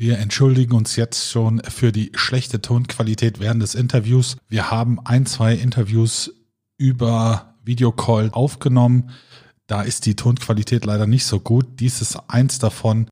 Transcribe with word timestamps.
Wir 0.00 0.18
entschuldigen 0.18 0.74
uns 0.74 0.96
jetzt 0.96 1.28
schon 1.28 1.60
für 1.60 1.92
die 1.92 2.10
schlechte 2.14 2.62
Tonqualität 2.62 3.38
während 3.38 3.62
des 3.62 3.74
Interviews. 3.74 4.38
Wir 4.48 4.70
haben 4.70 4.98
ein, 5.04 5.26
zwei 5.26 5.52
Interviews 5.52 6.32
über 6.78 7.54
Videocall 7.64 8.30
aufgenommen. 8.32 9.10
Da 9.66 9.82
ist 9.82 10.06
die 10.06 10.16
Tonqualität 10.16 10.86
leider 10.86 11.06
nicht 11.06 11.26
so 11.26 11.38
gut. 11.38 11.66
Dies 11.80 12.00
ist 12.00 12.18
eins 12.28 12.58
davon. 12.58 13.10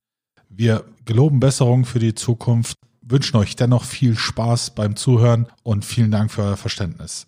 Wir 0.49 0.83
geloben 1.05 1.41
Besserung 1.41 1.85
für 1.85 1.99
die 1.99 2.15
Zukunft, 2.15 2.79
wünschen 3.03 3.37
euch 3.37 3.55
dennoch 3.55 3.85
viel 3.85 4.17
Spaß 4.17 4.71
beim 4.71 4.97
Zuhören 4.97 5.47
und 5.63 5.85
vielen 5.85 6.11
Dank 6.11 6.31
für 6.31 6.41
euer 6.41 6.57
Verständnis. 6.57 7.27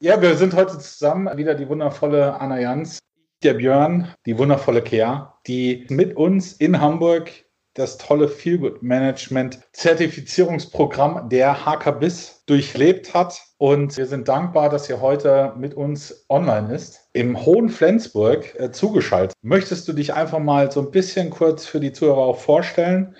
Ja, 0.00 0.22
wir 0.22 0.38
sind 0.38 0.54
heute 0.54 0.78
zusammen. 0.78 1.28
Wieder 1.36 1.54
die 1.54 1.68
wundervolle 1.68 2.40
Anna 2.40 2.58
Jans, 2.58 2.98
der 3.42 3.52
Björn, 3.52 4.08
die 4.24 4.38
wundervolle 4.38 4.80
Kea, 4.80 5.34
die 5.46 5.86
mit 5.90 6.16
uns 6.16 6.54
in 6.54 6.80
Hamburg 6.80 7.43
das 7.74 7.98
tolle 7.98 8.28
Feelgood 8.28 8.82
Management 8.82 9.58
Zertifizierungsprogramm 9.72 11.28
der 11.28 11.66
HKBIS 11.66 12.44
durchlebt 12.46 13.14
hat. 13.14 13.40
Und 13.58 13.96
wir 13.96 14.06
sind 14.06 14.28
dankbar, 14.28 14.68
dass 14.68 14.88
ihr 14.88 15.00
heute 15.00 15.52
mit 15.56 15.74
uns 15.74 16.24
online 16.28 16.74
ist, 16.74 17.08
im 17.12 17.44
hohen 17.44 17.68
Flensburg 17.68 18.54
äh, 18.58 18.70
zugeschaltet. 18.70 19.36
Möchtest 19.42 19.88
du 19.88 19.92
dich 19.92 20.14
einfach 20.14 20.38
mal 20.38 20.70
so 20.70 20.80
ein 20.80 20.90
bisschen 20.90 21.30
kurz 21.30 21.66
für 21.66 21.80
die 21.80 21.92
Zuhörer 21.92 22.18
auch 22.18 22.38
vorstellen? 22.38 23.16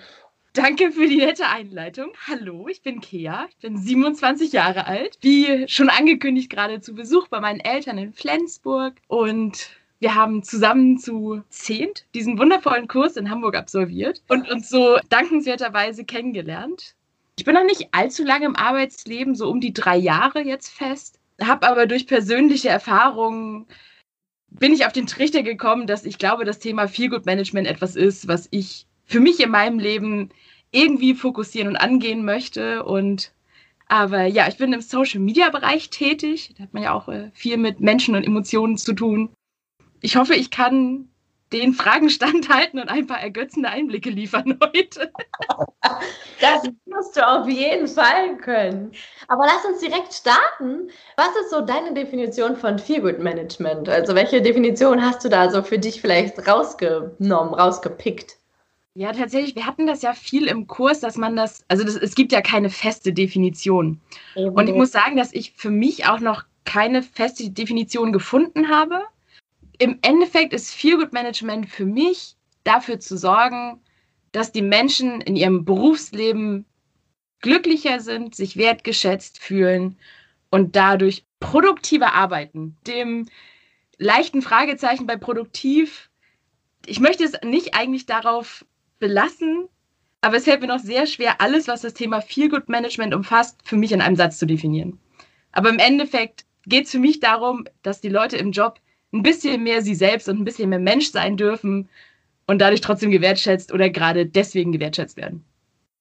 Danke 0.53 0.93
für 0.93 1.05
die 1.05 1.17
nette 1.17 1.47
Einleitung. 1.47 2.13
Hallo, 2.27 2.69
ich 2.69 2.81
bin 2.81 3.01
Kea, 3.01 3.45
ich 3.49 3.57
bin 3.57 3.77
27 3.77 4.53
Jahre 4.53 4.87
alt, 4.87 5.17
wie 5.19 5.67
schon 5.67 5.89
angekündigt 5.89 6.49
gerade 6.49 6.79
zu 6.79 6.95
Besuch 6.95 7.27
bei 7.27 7.41
meinen 7.41 7.59
Eltern 7.59 7.97
in 7.97 8.13
Flensburg 8.13 8.93
und 9.09 9.69
wir 9.99 10.15
haben 10.15 10.43
zusammen 10.43 10.97
zu 10.97 11.41
zehnt 11.49 12.05
diesen 12.13 12.37
wundervollen 12.37 12.87
Kurs 12.87 13.17
in 13.17 13.29
Hamburg 13.29 13.55
absolviert 13.55 14.21
und 14.27 14.49
uns 14.49 14.69
so 14.69 14.97
dankenswerterweise 15.09 16.03
kennengelernt. 16.03 16.95
Ich 17.37 17.45
bin 17.45 17.55
noch 17.55 17.63
nicht 17.63 17.89
allzu 17.91 18.23
lange 18.23 18.45
im 18.45 18.55
Arbeitsleben, 18.55 19.35
so 19.35 19.49
um 19.49 19.59
die 19.59 19.73
drei 19.73 19.97
Jahre 19.97 20.41
jetzt 20.41 20.69
fest, 20.69 21.19
habe 21.41 21.67
aber 21.67 21.85
durch 21.85 22.07
persönliche 22.07 22.69
Erfahrungen 22.69 23.67
bin 24.49 24.73
ich 24.73 24.85
auf 24.85 24.93
den 24.93 25.07
Trichter 25.07 25.43
gekommen, 25.43 25.85
dass 25.85 26.05
ich 26.05 26.17
glaube, 26.17 26.45
das 26.45 26.59
Thema 26.59 26.87
Feelgood 26.87 27.25
Management 27.25 27.67
etwas 27.67 27.95
ist, 27.95 28.27
was 28.27 28.47
ich 28.51 28.87
für 29.05 29.19
mich 29.19 29.41
in 29.41 29.51
meinem 29.51 29.79
Leben 29.79 30.29
irgendwie 30.71 31.13
fokussieren 31.13 31.69
und 31.69 31.75
angehen 31.75 32.23
möchte. 32.23 32.83
Und 32.83 33.33
aber 33.87 34.25
ja, 34.25 34.47
ich 34.47 34.57
bin 34.57 34.71
im 34.71 34.81
Social 34.81 35.19
Media 35.19 35.49
Bereich 35.49 35.89
tätig. 35.89 36.53
Da 36.57 36.63
hat 36.63 36.73
man 36.73 36.83
ja 36.83 36.93
auch 36.93 37.09
äh, 37.09 37.31
viel 37.33 37.57
mit 37.57 37.81
Menschen 37.81 38.15
und 38.15 38.23
Emotionen 38.23 38.77
zu 38.77 38.93
tun 38.93 39.29
ich 40.05 40.17
hoffe, 40.17 40.35
ich 40.35 40.51
kann 40.51 41.09
den 41.51 41.73
Fragen 41.73 42.09
standhalten 42.09 42.79
und 42.79 42.89
ein 42.89 43.07
paar 43.07 43.19
ergötzende 43.21 43.69
Einblicke 43.69 44.09
liefern 44.09 44.57
heute. 44.61 45.11
Das 46.41 46.63
musst 46.85 47.15
du 47.15 47.25
auf 47.25 47.47
jeden 47.47 47.87
Fall 47.87 48.35
können. 48.37 48.91
Aber 49.27 49.45
lass 49.45 49.63
uns 49.65 49.79
direkt 49.79 50.13
starten. 50.13 50.89
Was 51.15 51.29
ist 51.41 51.51
so 51.51 51.61
deine 51.61 51.93
Definition 51.93 52.57
von 52.57 52.77
Feelgood 52.77 53.19
Management? 53.19 53.87
Also 53.87 54.15
welche 54.15 54.41
Definition 54.41 55.01
hast 55.01 55.23
du 55.23 55.29
da 55.29 55.49
so 55.49 55.63
für 55.63 55.79
dich 55.79 56.01
vielleicht 56.01 56.45
rausgenommen, 56.45 57.53
rausgepickt? 57.53 58.35
Ja, 58.95 59.13
tatsächlich, 59.13 59.55
wir 59.55 59.65
hatten 59.65 59.87
das 59.87 60.01
ja 60.01 60.13
viel 60.13 60.47
im 60.47 60.67
Kurs, 60.67 60.99
dass 60.99 61.15
man 61.15 61.35
das, 61.35 61.63
also 61.69 61.85
das, 61.85 61.95
es 61.95 62.15
gibt 62.15 62.31
ja 62.31 62.41
keine 62.41 62.69
feste 62.69 63.13
Definition. 63.13 64.01
Eben. 64.35 64.55
Und 64.55 64.67
ich 64.67 64.75
muss 64.75 64.91
sagen, 64.91 65.15
dass 65.15 65.33
ich 65.33 65.53
für 65.53 65.71
mich 65.71 66.07
auch 66.07 66.19
noch 66.19 66.43
keine 66.65 67.01
feste 67.01 67.49
Definition 67.49 68.11
gefunden 68.11 68.69
habe 68.69 69.03
im 69.79 69.99
Endeffekt 70.01 70.53
ist 70.53 70.73
Feel 70.73 71.07
Management 71.11 71.69
für 71.69 71.85
mich 71.85 72.35
dafür 72.63 72.99
zu 72.99 73.17
sorgen, 73.17 73.81
dass 74.31 74.51
die 74.51 74.61
Menschen 74.61 75.21
in 75.21 75.35
ihrem 75.35 75.65
Berufsleben 75.65 76.65
glücklicher 77.41 77.99
sind, 77.99 78.35
sich 78.35 78.57
wertgeschätzt 78.57 79.39
fühlen 79.39 79.97
und 80.49 80.75
dadurch 80.75 81.25
produktiver 81.39 82.13
arbeiten. 82.13 82.77
Dem 82.87 83.27
leichten 83.97 84.41
Fragezeichen 84.41 85.05
bei 85.05 85.15
produktiv, 85.15 86.09
ich 86.85 86.99
möchte 86.99 87.23
es 87.23 87.33
nicht 87.43 87.75
eigentlich 87.75 88.05
darauf 88.05 88.65
belassen, 88.99 89.67
aber 90.21 90.37
es 90.37 90.45
fällt 90.45 90.61
mir 90.61 90.67
noch 90.67 90.79
sehr 90.79 91.05
schwer, 91.05 91.39
alles, 91.39 91.67
was 91.67 91.81
das 91.81 91.93
Thema 91.93 92.19
Feel 92.21 92.63
Management 92.67 93.13
umfasst, 93.13 93.59
für 93.63 93.77
mich 93.77 93.91
in 93.91 94.01
einem 94.01 94.15
Satz 94.15 94.39
zu 94.39 94.47
definieren. 94.47 94.99
Aber 95.51 95.69
im 95.69 95.79
Endeffekt 95.79 96.45
geht 96.65 96.85
es 96.85 96.91
für 96.91 96.99
mich 96.99 97.19
darum, 97.19 97.65
dass 97.83 98.01
die 98.01 98.09
Leute 98.09 98.37
im 98.37 98.51
Job 98.51 98.79
ein 99.15 99.23
bisschen 99.23 99.63
mehr 99.63 99.81
sie 99.81 99.95
selbst 99.95 100.29
und 100.29 100.39
ein 100.39 100.45
bisschen 100.45 100.69
mehr 100.69 100.79
Mensch 100.79 101.11
sein 101.11 101.37
dürfen 101.37 101.89
und 102.47 102.59
dadurch 102.59 102.81
trotzdem 102.81 103.11
gewertschätzt 103.11 103.73
oder 103.73 103.89
gerade 103.89 104.25
deswegen 104.25 104.71
gewertschätzt 104.71 105.17
werden. 105.17 105.43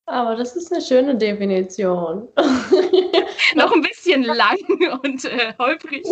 Aber 0.07 0.37
das 0.37 0.55
ist 0.55 0.71
eine 0.73 0.83
schöne 0.83 1.17
Definition. 1.17 2.29
Noch 3.55 3.73
ein 3.73 3.83
bisschen 3.83 4.25
lang 4.25 4.59
und 5.03 5.25
äh, 5.25 5.55
holprig. 5.59 6.05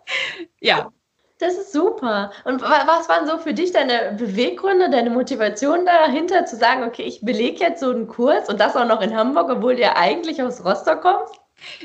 ja. 0.60 0.92
Das 1.38 1.54
ist 1.54 1.72
super. 1.72 2.30
Und 2.44 2.62
was 2.62 3.08
waren 3.08 3.26
so 3.26 3.36
für 3.38 3.52
dich 3.52 3.72
deine 3.72 4.14
Beweggründe, 4.16 4.90
deine 4.90 5.10
Motivation 5.10 5.84
dahinter, 5.84 6.46
zu 6.46 6.54
sagen, 6.54 6.84
okay, 6.84 7.02
ich 7.02 7.20
belege 7.22 7.58
jetzt 7.58 7.80
so 7.80 7.90
einen 7.90 8.06
Kurs 8.06 8.48
und 8.48 8.60
das 8.60 8.76
auch 8.76 8.86
noch 8.86 9.00
in 9.00 9.16
Hamburg, 9.16 9.50
obwohl 9.50 9.74
du 9.74 9.82
ja 9.82 9.96
eigentlich 9.96 10.40
aus 10.40 10.64
Rostock 10.64 11.02
kommst? 11.02 11.34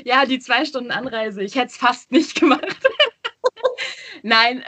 Ja, 0.04 0.26
die 0.26 0.38
zwei 0.38 0.64
Stunden 0.64 0.92
Anreise. 0.92 1.42
Ich 1.42 1.56
hätte 1.56 1.66
es 1.66 1.76
fast 1.76 2.12
nicht 2.12 2.34
gemacht. 2.40 2.78
Nein, 4.22 4.64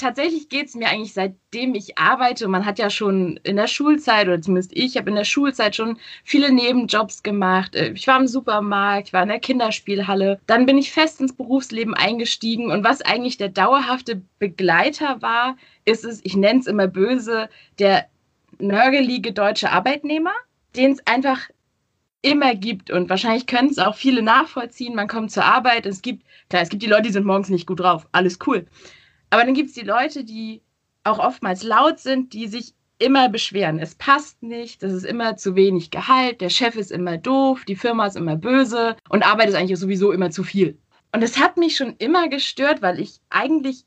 tatsächlich 0.00 0.48
geht 0.48 0.66
es 0.66 0.74
mir 0.74 0.88
eigentlich 0.88 1.12
seitdem 1.12 1.74
ich 1.74 1.98
arbeite. 1.98 2.48
Man 2.48 2.64
hat 2.64 2.78
ja 2.78 2.90
schon 2.90 3.38
in 3.42 3.56
der 3.56 3.66
Schulzeit, 3.66 4.26
oder 4.26 4.40
zumindest 4.40 4.72
ich 4.74 4.96
habe 4.96 5.10
in 5.10 5.16
der 5.16 5.24
Schulzeit 5.24 5.76
schon 5.76 5.98
viele 6.24 6.50
Nebenjobs 6.50 7.22
gemacht. 7.22 7.74
Äh, 7.74 7.92
ich 7.92 8.06
war 8.06 8.18
im 8.18 8.26
Supermarkt, 8.26 9.08
ich 9.08 9.12
war 9.12 9.22
in 9.22 9.28
der 9.28 9.40
Kinderspielhalle. 9.40 10.40
Dann 10.46 10.66
bin 10.66 10.78
ich 10.78 10.90
fest 10.92 11.20
ins 11.20 11.34
Berufsleben 11.34 11.94
eingestiegen. 11.94 12.70
Und 12.70 12.84
was 12.84 13.02
eigentlich 13.02 13.36
der 13.36 13.50
dauerhafte 13.50 14.22
Begleiter 14.38 15.22
war, 15.22 15.56
ist 15.84 16.04
es, 16.04 16.20
ich 16.24 16.36
nenne 16.36 16.60
es 16.60 16.66
immer 16.66 16.86
böse, 16.86 17.48
der 17.78 18.06
nörgelige 18.58 19.32
deutsche 19.32 19.70
Arbeitnehmer, 19.70 20.32
den 20.76 20.92
es 20.92 21.06
einfach 21.06 21.48
immer 22.22 22.54
gibt 22.54 22.90
und 22.90 23.08
wahrscheinlich 23.08 23.46
können 23.46 23.70
es 23.70 23.78
auch 23.78 23.94
viele 23.94 24.22
nachvollziehen. 24.22 24.94
Man 24.94 25.08
kommt 25.08 25.30
zur 25.30 25.44
Arbeit, 25.44 25.86
es 25.86 26.02
gibt, 26.02 26.24
klar, 26.48 26.62
es 26.62 26.68
gibt 26.68 26.82
die 26.82 26.88
Leute, 26.88 27.02
die 27.02 27.12
sind 27.12 27.26
morgens 27.26 27.48
nicht 27.48 27.66
gut 27.66 27.80
drauf, 27.80 28.06
alles 28.12 28.38
cool. 28.46 28.66
Aber 29.30 29.44
dann 29.44 29.54
gibt 29.54 29.68
es 29.68 29.74
die 29.74 29.86
Leute, 29.86 30.24
die 30.24 30.62
auch 31.04 31.18
oftmals 31.18 31.62
laut 31.62 31.98
sind, 31.98 32.32
die 32.32 32.46
sich 32.46 32.74
immer 32.98 33.30
beschweren. 33.30 33.78
Es 33.78 33.94
passt 33.94 34.42
nicht, 34.42 34.82
das 34.82 34.92
ist 34.92 35.06
immer 35.06 35.36
zu 35.36 35.56
wenig 35.56 35.90
Gehalt, 35.90 36.40
der 36.40 36.50
Chef 36.50 36.76
ist 36.76 36.92
immer 36.92 37.16
doof, 37.16 37.64
die 37.66 37.76
Firma 37.76 38.06
ist 38.06 38.16
immer 38.16 38.36
böse 38.36 38.96
und 39.08 39.26
Arbeit 39.26 39.48
ist 39.48 39.54
eigentlich 39.54 39.78
sowieso 39.78 40.12
immer 40.12 40.30
zu 40.30 40.44
viel. 40.44 40.78
Und 41.12 41.22
es 41.22 41.38
hat 41.38 41.56
mich 41.56 41.76
schon 41.76 41.96
immer 41.96 42.28
gestört, 42.28 42.82
weil 42.82 43.00
ich 43.00 43.20
eigentlich 43.30 43.84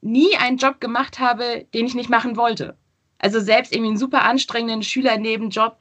nie 0.00 0.36
einen 0.36 0.56
Job 0.56 0.80
gemacht 0.80 1.20
habe, 1.20 1.66
den 1.74 1.86
ich 1.86 1.94
nicht 1.94 2.10
machen 2.10 2.36
wollte. 2.36 2.76
Also 3.18 3.40
selbst 3.40 3.72
irgendwie 3.72 3.90
einen 3.90 3.98
super 3.98 4.24
anstrengenden 4.24 4.82
Schülernebenjob, 4.82 5.78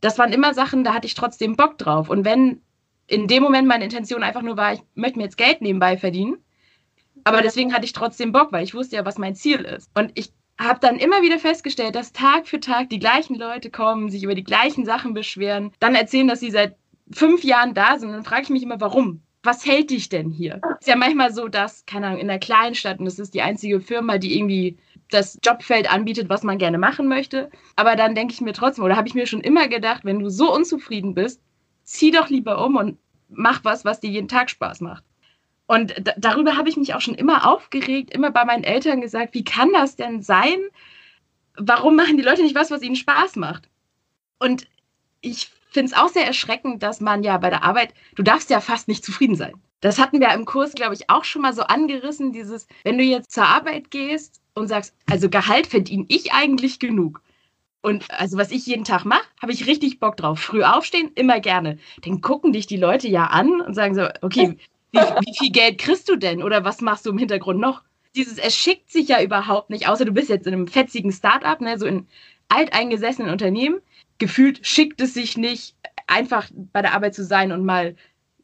das 0.00 0.18
waren 0.18 0.32
immer 0.32 0.54
Sachen, 0.54 0.84
da 0.84 0.94
hatte 0.94 1.06
ich 1.06 1.14
trotzdem 1.14 1.56
Bock 1.56 1.78
drauf. 1.78 2.08
Und 2.08 2.24
wenn 2.24 2.60
in 3.06 3.28
dem 3.28 3.42
Moment 3.42 3.68
meine 3.68 3.84
Intention 3.84 4.22
einfach 4.22 4.42
nur 4.42 4.56
war, 4.56 4.72
ich 4.72 4.80
möchte 4.94 5.18
mir 5.18 5.24
jetzt 5.24 5.38
Geld 5.38 5.60
nebenbei 5.60 5.96
verdienen, 5.96 6.38
aber 7.24 7.42
deswegen 7.42 7.72
hatte 7.72 7.84
ich 7.84 7.92
trotzdem 7.92 8.32
Bock, 8.32 8.52
weil 8.52 8.64
ich 8.64 8.74
wusste 8.74 8.96
ja, 8.96 9.04
was 9.04 9.18
mein 9.18 9.34
Ziel 9.34 9.60
ist. 9.60 9.90
Und 9.94 10.12
ich 10.14 10.32
habe 10.58 10.78
dann 10.80 10.96
immer 10.96 11.22
wieder 11.22 11.38
festgestellt, 11.38 11.94
dass 11.94 12.12
Tag 12.12 12.46
für 12.48 12.60
Tag 12.60 12.88
die 12.88 12.98
gleichen 12.98 13.36
Leute 13.36 13.70
kommen, 13.70 14.10
sich 14.10 14.22
über 14.22 14.34
die 14.34 14.44
gleichen 14.44 14.84
Sachen 14.84 15.12
beschweren, 15.14 15.72
dann 15.80 15.94
erzählen, 15.94 16.28
dass 16.28 16.40
sie 16.40 16.50
seit 16.50 16.76
fünf 17.10 17.44
Jahren 17.44 17.74
da 17.74 17.98
sind. 17.98 18.08
Und 18.08 18.14
dann 18.14 18.24
frage 18.24 18.42
ich 18.42 18.50
mich 18.50 18.62
immer, 18.62 18.80
warum? 18.80 19.22
Was 19.42 19.66
hält 19.66 19.90
dich 19.90 20.08
denn 20.08 20.30
hier? 20.30 20.60
Ist 20.80 20.88
ja 20.88 20.96
manchmal 20.96 21.32
so, 21.32 21.48
dass, 21.48 21.84
keine 21.86 22.06
Ahnung, 22.06 22.20
in 22.20 22.30
einer 22.30 22.38
Kleinstadt, 22.40 22.98
und 22.98 23.04
das 23.04 23.18
ist 23.18 23.34
die 23.34 23.42
einzige 23.42 23.80
Firma, 23.80 24.18
die 24.18 24.36
irgendwie 24.36 24.78
das 25.10 25.38
Jobfeld 25.44 25.90
anbietet, 25.92 26.28
was 26.28 26.42
man 26.42 26.58
gerne 26.58 26.78
machen 26.78 27.08
möchte. 27.08 27.50
Aber 27.76 27.96
dann 27.96 28.14
denke 28.14 28.34
ich 28.34 28.40
mir 28.40 28.52
trotzdem, 28.52 28.84
oder 28.84 28.96
habe 28.96 29.08
ich 29.08 29.14
mir 29.14 29.26
schon 29.26 29.40
immer 29.40 29.68
gedacht, 29.68 30.04
wenn 30.04 30.18
du 30.18 30.28
so 30.28 30.52
unzufrieden 30.52 31.14
bist, 31.14 31.40
zieh 31.84 32.10
doch 32.10 32.28
lieber 32.28 32.64
um 32.64 32.76
und 32.76 32.98
mach 33.28 33.64
was, 33.64 33.84
was 33.84 34.00
dir 34.00 34.10
jeden 34.10 34.28
Tag 34.28 34.50
Spaß 34.50 34.80
macht. 34.80 35.04
Und 35.66 35.94
darüber 36.16 36.56
habe 36.56 36.68
ich 36.68 36.76
mich 36.76 36.94
auch 36.94 37.00
schon 37.00 37.14
immer 37.14 37.46
aufgeregt, 37.46 38.12
immer 38.12 38.30
bei 38.30 38.44
meinen 38.44 38.64
Eltern 38.64 39.00
gesagt, 39.00 39.34
wie 39.34 39.44
kann 39.44 39.72
das 39.72 39.96
denn 39.96 40.22
sein? 40.22 40.58
Warum 41.56 41.96
machen 41.96 42.16
die 42.16 42.22
Leute 42.22 42.42
nicht 42.42 42.54
was, 42.54 42.70
was 42.70 42.82
ihnen 42.82 42.96
Spaß 42.96 43.36
macht? 43.36 43.68
Und 44.38 44.68
ich 45.22 45.50
finde 45.70 45.92
es 45.92 45.98
auch 45.98 46.08
sehr 46.08 46.26
erschreckend, 46.26 46.82
dass 46.82 47.00
man 47.00 47.22
ja 47.22 47.36
bei 47.38 47.50
der 47.50 47.64
Arbeit, 47.64 47.94
du 48.14 48.22
darfst 48.22 48.50
ja 48.50 48.60
fast 48.60 48.86
nicht 48.86 49.04
zufrieden 49.04 49.34
sein. 49.34 49.54
Das 49.80 49.98
hatten 49.98 50.20
wir 50.20 50.32
im 50.32 50.44
Kurs, 50.44 50.72
glaube 50.72 50.94
ich, 50.94 51.10
auch 51.10 51.24
schon 51.24 51.42
mal 51.42 51.52
so 51.52 51.62
angerissen, 51.62 52.32
dieses, 52.32 52.66
wenn 52.84 52.98
du 52.98 53.04
jetzt 53.04 53.32
zur 53.32 53.46
Arbeit 53.46 53.90
gehst 53.90 54.40
und 54.56 54.68
sagst, 54.68 54.94
also 55.08 55.28
Gehalt 55.28 55.66
verdiene 55.66 56.06
ich 56.08 56.32
eigentlich 56.32 56.78
genug. 56.78 57.22
Und 57.82 58.10
also 58.10 58.36
was 58.36 58.50
ich 58.50 58.66
jeden 58.66 58.84
Tag 58.84 59.04
mache, 59.04 59.24
habe 59.40 59.52
ich 59.52 59.66
richtig 59.66 60.00
Bock 60.00 60.16
drauf. 60.16 60.40
Früh 60.40 60.64
aufstehen, 60.64 61.12
immer 61.14 61.40
gerne. 61.40 61.78
Dann 62.02 62.20
gucken 62.20 62.52
dich 62.52 62.66
die 62.66 62.78
Leute 62.78 63.06
ja 63.06 63.26
an 63.26 63.60
und 63.60 63.74
sagen 63.74 63.94
so, 63.94 64.08
okay, 64.22 64.56
wie, 64.90 64.98
wie 64.98 65.36
viel 65.38 65.52
Geld 65.52 65.78
kriegst 65.78 66.08
du 66.08 66.16
denn? 66.16 66.42
Oder 66.42 66.64
was 66.64 66.80
machst 66.80 67.06
du 67.06 67.10
im 67.10 67.18
Hintergrund 67.18 67.60
noch? 67.60 67.82
Dieses 68.16 68.38
erschickt 68.38 68.90
sich 68.90 69.08
ja 69.08 69.22
überhaupt 69.22 69.70
nicht, 69.70 69.88
außer 69.88 70.06
du 70.06 70.12
bist 70.12 70.30
jetzt 70.30 70.46
in 70.46 70.54
einem 70.54 70.66
fetzigen 70.66 71.12
Start-up, 71.12 71.60
ne, 71.60 71.78
so 71.78 71.86
in 71.86 72.06
alteingesessenen 72.48 73.30
Unternehmen. 73.30 73.80
Gefühlt 74.18 74.66
schickt 74.66 75.00
es 75.02 75.12
sich 75.12 75.36
nicht, 75.36 75.76
einfach 76.06 76.48
bei 76.72 76.80
der 76.80 76.94
Arbeit 76.94 77.14
zu 77.14 77.24
sein 77.24 77.52
und 77.52 77.64
mal 77.64 77.94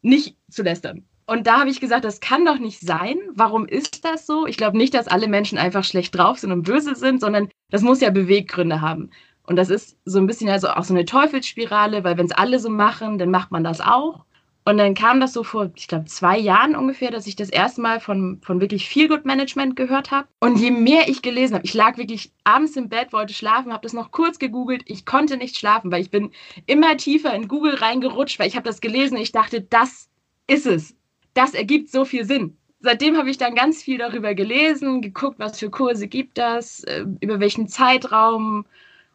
nicht 0.02 0.36
zu 0.50 0.62
lästern. 0.62 1.04
Und 1.26 1.46
da 1.46 1.60
habe 1.60 1.70
ich 1.70 1.80
gesagt, 1.80 2.04
das 2.04 2.20
kann 2.20 2.44
doch 2.44 2.58
nicht 2.58 2.80
sein. 2.80 3.16
Warum 3.34 3.66
ist 3.66 4.04
das 4.04 4.26
so? 4.26 4.46
Ich 4.46 4.56
glaube 4.56 4.76
nicht, 4.76 4.94
dass 4.94 5.08
alle 5.08 5.28
Menschen 5.28 5.58
einfach 5.58 5.84
schlecht 5.84 6.16
drauf 6.16 6.38
sind 6.38 6.52
und 6.52 6.62
böse 6.62 6.94
sind, 6.94 7.20
sondern 7.20 7.48
das 7.70 7.82
muss 7.82 8.00
ja 8.00 8.10
Beweggründe 8.10 8.80
haben. 8.80 9.10
Und 9.44 9.56
das 9.56 9.70
ist 9.70 9.96
so 10.04 10.18
ein 10.18 10.26
bisschen 10.26 10.48
also 10.48 10.68
auch 10.68 10.84
so 10.84 10.94
eine 10.94 11.04
Teufelsspirale, 11.04 12.04
weil 12.04 12.16
wenn 12.16 12.26
es 12.26 12.32
alle 12.32 12.58
so 12.58 12.70
machen, 12.70 13.18
dann 13.18 13.30
macht 13.30 13.50
man 13.50 13.64
das 13.64 13.80
auch. 13.80 14.24
Und 14.64 14.78
dann 14.78 14.94
kam 14.94 15.20
das 15.20 15.32
so 15.32 15.42
vor, 15.42 15.72
ich 15.74 15.88
glaube, 15.88 16.04
zwei 16.04 16.38
Jahren 16.38 16.76
ungefähr, 16.76 17.10
dass 17.10 17.26
ich 17.26 17.34
das 17.34 17.50
erste 17.50 17.80
Mal 17.80 17.98
von, 17.98 18.40
von 18.42 18.60
wirklich 18.60 18.88
Feel 18.88 19.08
Good 19.08 19.24
Management 19.24 19.74
gehört 19.74 20.12
habe. 20.12 20.28
Und 20.38 20.56
je 20.56 20.70
mehr 20.70 21.08
ich 21.08 21.20
gelesen 21.20 21.54
habe, 21.54 21.64
ich 21.64 21.74
lag 21.74 21.96
wirklich 21.96 22.32
abends 22.44 22.76
im 22.76 22.88
Bett, 22.88 23.12
wollte 23.12 23.34
schlafen, 23.34 23.72
habe 23.72 23.82
das 23.82 23.92
noch 23.92 24.12
kurz 24.12 24.38
gegoogelt. 24.38 24.82
Ich 24.86 25.04
konnte 25.04 25.36
nicht 25.36 25.56
schlafen, 25.56 25.90
weil 25.90 26.02
ich 26.02 26.10
bin 26.10 26.30
immer 26.66 26.96
tiefer 26.96 27.34
in 27.34 27.48
Google 27.48 27.74
reingerutscht, 27.74 28.38
weil 28.38 28.46
ich 28.46 28.54
habe 28.54 28.68
das 28.68 28.80
gelesen 28.80 29.16
und 29.16 29.22
ich 29.22 29.32
dachte, 29.32 29.62
das 29.62 30.08
ist 30.46 30.66
es. 30.66 30.94
Das 31.34 31.54
ergibt 31.54 31.90
so 31.90 32.04
viel 32.04 32.24
Sinn. 32.24 32.56
Seitdem 32.80 33.16
habe 33.16 33.30
ich 33.30 33.38
dann 33.38 33.54
ganz 33.54 33.82
viel 33.82 33.98
darüber 33.98 34.34
gelesen, 34.34 35.02
geguckt, 35.02 35.38
was 35.38 35.58
für 35.58 35.70
Kurse 35.70 36.08
gibt 36.08 36.36
das, 36.36 36.82
äh, 36.84 37.04
über 37.20 37.38
welchen 37.40 37.68
Zeitraum 37.68 38.64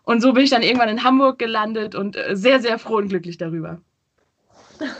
und 0.08 0.22
so 0.22 0.32
bin 0.32 0.46
ich 0.46 0.50
dann 0.50 0.62
irgendwann 0.62 0.88
in 0.88 1.04
Hamburg 1.04 1.38
gelandet 1.38 1.94
und 1.94 2.16
äh, 2.16 2.34
sehr, 2.34 2.62
sehr 2.62 2.80
froh 2.80 2.96
und 2.96 3.10
glücklich 3.10 3.38
darüber. 3.38 3.82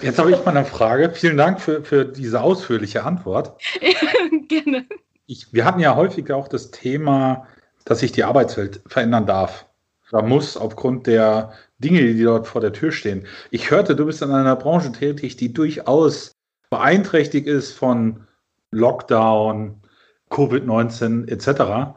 Jetzt 0.02 0.20
habe 0.20 0.32
ich 0.32 0.38
mal 0.44 0.52
eine 0.52 0.66
Frage. 0.66 1.12
Vielen 1.14 1.38
Dank 1.38 1.62
für, 1.62 1.82
für 1.82 2.04
diese 2.04 2.42
ausführliche 2.42 3.06
Antwort. 3.06 3.54
Gerne. 4.50 4.86
Ich, 5.26 5.54
wir 5.54 5.64
hatten 5.64 5.80
ja 5.80 5.96
häufig 5.96 6.30
auch 6.34 6.50
das 6.50 6.72
Thema, 6.72 7.48
dass 7.86 8.00
sich 8.00 8.12
die 8.12 8.26
Arbeitswelt 8.26 8.82
verändern 8.86 9.26
darf. 9.26 9.66
Da 10.12 10.22
muss 10.22 10.58
aufgrund 10.58 11.08
der 11.08 11.54
Dinge, 11.78 12.02
die 12.02 12.24
dort 12.24 12.46
vor 12.46 12.60
der 12.60 12.74
Tür 12.74 12.92
stehen. 12.92 13.26
Ich 13.50 13.72
hörte, 13.72 13.96
du 13.96 14.08
bist 14.08 14.22
in 14.22 14.32
einer 14.32 14.58
Branche 14.58 14.92
tätig, 14.92 15.38
die 15.38 15.54
durchaus 15.54 16.34
beeinträchtigt 16.70 17.48
ist 17.48 17.74
von 17.74 18.28
Lockdown, 18.72 19.82
Covid-19 20.30 21.28
etc. 21.30 21.96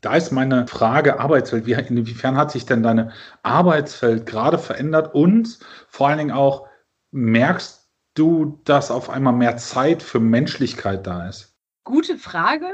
Da 0.00 0.14
ist 0.16 0.32
meine 0.32 0.66
Frage 0.66 1.20
Arbeitswelt. 1.20 1.66
Wie, 1.66 1.72
inwiefern 1.72 2.36
hat 2.36 2.50
sich 2.50 2.66
denn 2.66 2.82
deine 2.82 3.12
Arbeitswelt 3.42 4.26
gerade 4.26 4.58
verändert? 4.58 5.14
Und 5.14 5.58
vor 5.88 6.08
allen 6.08 6.18
Dingen 6.18 6.30
auch, 6.32 6.66
merkst 7.12 7.88
du, 8.14 8.60
dass 8.64 8.90
auf 8.90 9.10
einmal 9.10 9.32
mehr 9.32 9.56
Zeit 9.56 10.02
für 10.02 10.20
Menschlichkeit 10.20 11.06
da 11.06 11.28
ist? 11.28 11.54
Gute 11.84 12.16
Frage. 12.18 12.66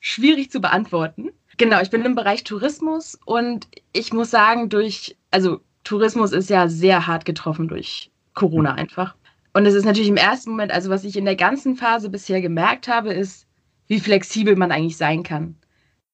Schwierig 0.00 0.50
zu 0.50 0.60
beantworten. 0.60 1.30
Genau, 1.56 1.80
ich 1.80 1.90
bin 1.90 2.04
im 2.04 2.14
Bereich 2.14 2.44
Tourismus 2.44 3.18
und 3.24 3.66
ich 3.92 4.12
muss 4.12 4.30
sagen, 4.30 4.68
durch, 4.68 5.16
also 5.32 5.60
Tourismus 5.82 6.32
ist 6.32 6.50
ja 6.50 6.68
sehr 6.68 7.08
hart 7.08 7.24
getroffen 7.24 7.66
durch 7.66 8.12
Corona 8.34 8.74
einfach. 8.74 9.16
Und 9.58 9.66
es 9.66 9.74
ist 9.74 9.84
natürlich 9.84 10.08
im 10.08 10.16
ersten 10.16 10.50
Moment, 10.50 10.72
also 10.72 10.88
was 10.88 11.04
ich 11.04 11.16
in 11.16 11.24
der 11.24 11.36
ganzen 11.36 11.76
Phase 11.76 12.08
bisher 12.10 12.40
gemerkt 12.40 12.88
habe, 12.88 13.12
ist, 13.12 13.46
wie 13.88 14.00
flexibel 14.00 14.56
man 14.56 14.70
eigentlich 14.70 14.96
sein 14.96 15.22
kann 15.22 15.56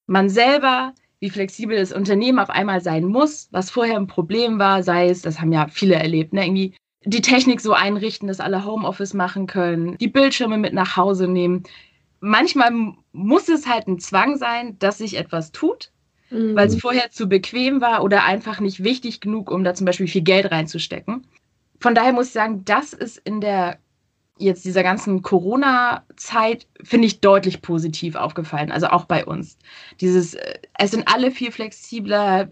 man 0.06 0.28
selber, 0.28 0.94
wie 1.20 1.30
flexibel 1.30 1.76
das 1.76 1.92
Unternehmen 1.92 2.38
auf 2.38 2.50
einmal 2.50 2.80
sein 2.80 3.04
muss, 3.04 3.48
was 3.50 3.70
vorher 3.70 3.96
ein 3.96 4.06
Problem 4.06 4.58
war, 4.58 4.82
sei 4.82 5.08
es, 5.08 5.22
das 5.22 5.40
haben 5.40 5.52
ja 5.52 5.68
viele 5.68 5.94
erlebt, 5.94 6.32
ne, 6.32 6.44
irgendwie 6.44 6.74
die 7.04 7.20
Technik 7.20 7.60
so 7.60 7.72
einrichten, 7.72 8.28
dass 8.28 8.40
alle 8.40 8.64
Homeoffice 8.64 9.14
machen 9.14 9.46
können, 9.46 9.96
die 9.98 10.08
Bildschirme 10.08 10.56
mit 10.58 10.72
nach 10.72 10.96
Hause 10.96 11.28
nehmen. 11.28 11.64
Manchmal 12.20 12.72
muss 13.12 13.48
es 13.48 13.66
halt 13.66 13.86
ein 13.86 13.98
Zwang 13.98 14.38
sein, 14.38 14.78
dass 14.78 14.98
sich 14.98 15.16
etwas 15.18 15.52
tut, 15.52 15.90
mhm. 16.30 16.54
weil 16.54 16.68
es 16.68 16.80
vorher 16.80 17.10
zu 17.10 17.28
bequem 17.28 17.82
war 17.82 18.02
oder 18.02 18.24
einfach 18.24 18.60
nicht 18.60 18.82
wichtig 18.82 19.20
genug, 19.20 19.50
um 19.50 19.64
da 19.64 19.74
zum 19.74 19.84
Beispiel 19.84 20.08
viel 20.08 20.22
Geld 20.22 20.50
reinzustecken. 20.50 21.26
Von 21.80 21.94
daher 21.94 22.12
muss 22.12 22.28
ich 22.28 22.32
sagen, 22.32 22.64
das 22.64 22.92
ist 22.92 23.18
in 23.18 23.40
der 23.40 23.78
jetzt 24.38 24.64
dieser 24.64 24.82
ganzen 24.82 25.22
Corona-Zeit, 25.22 26.66
finde 26.82 27.06
ich, 27.06 27.20
deutlich 27.20 27.62
positiv 27.62 28.16
aufgefallen. 28.16 28.72
Also 28.72 28.88
auch 28.88 29.04
bei 29.04 29.24
uns. 29.24 29.58
Dieses, 30.00 30.34
äh, 30.34 30.58
es 30.78 30.90
sind 30.90 31.06
alle 31.06 31.30
viel 31.30 31.52
flexibler, 31.52 32.50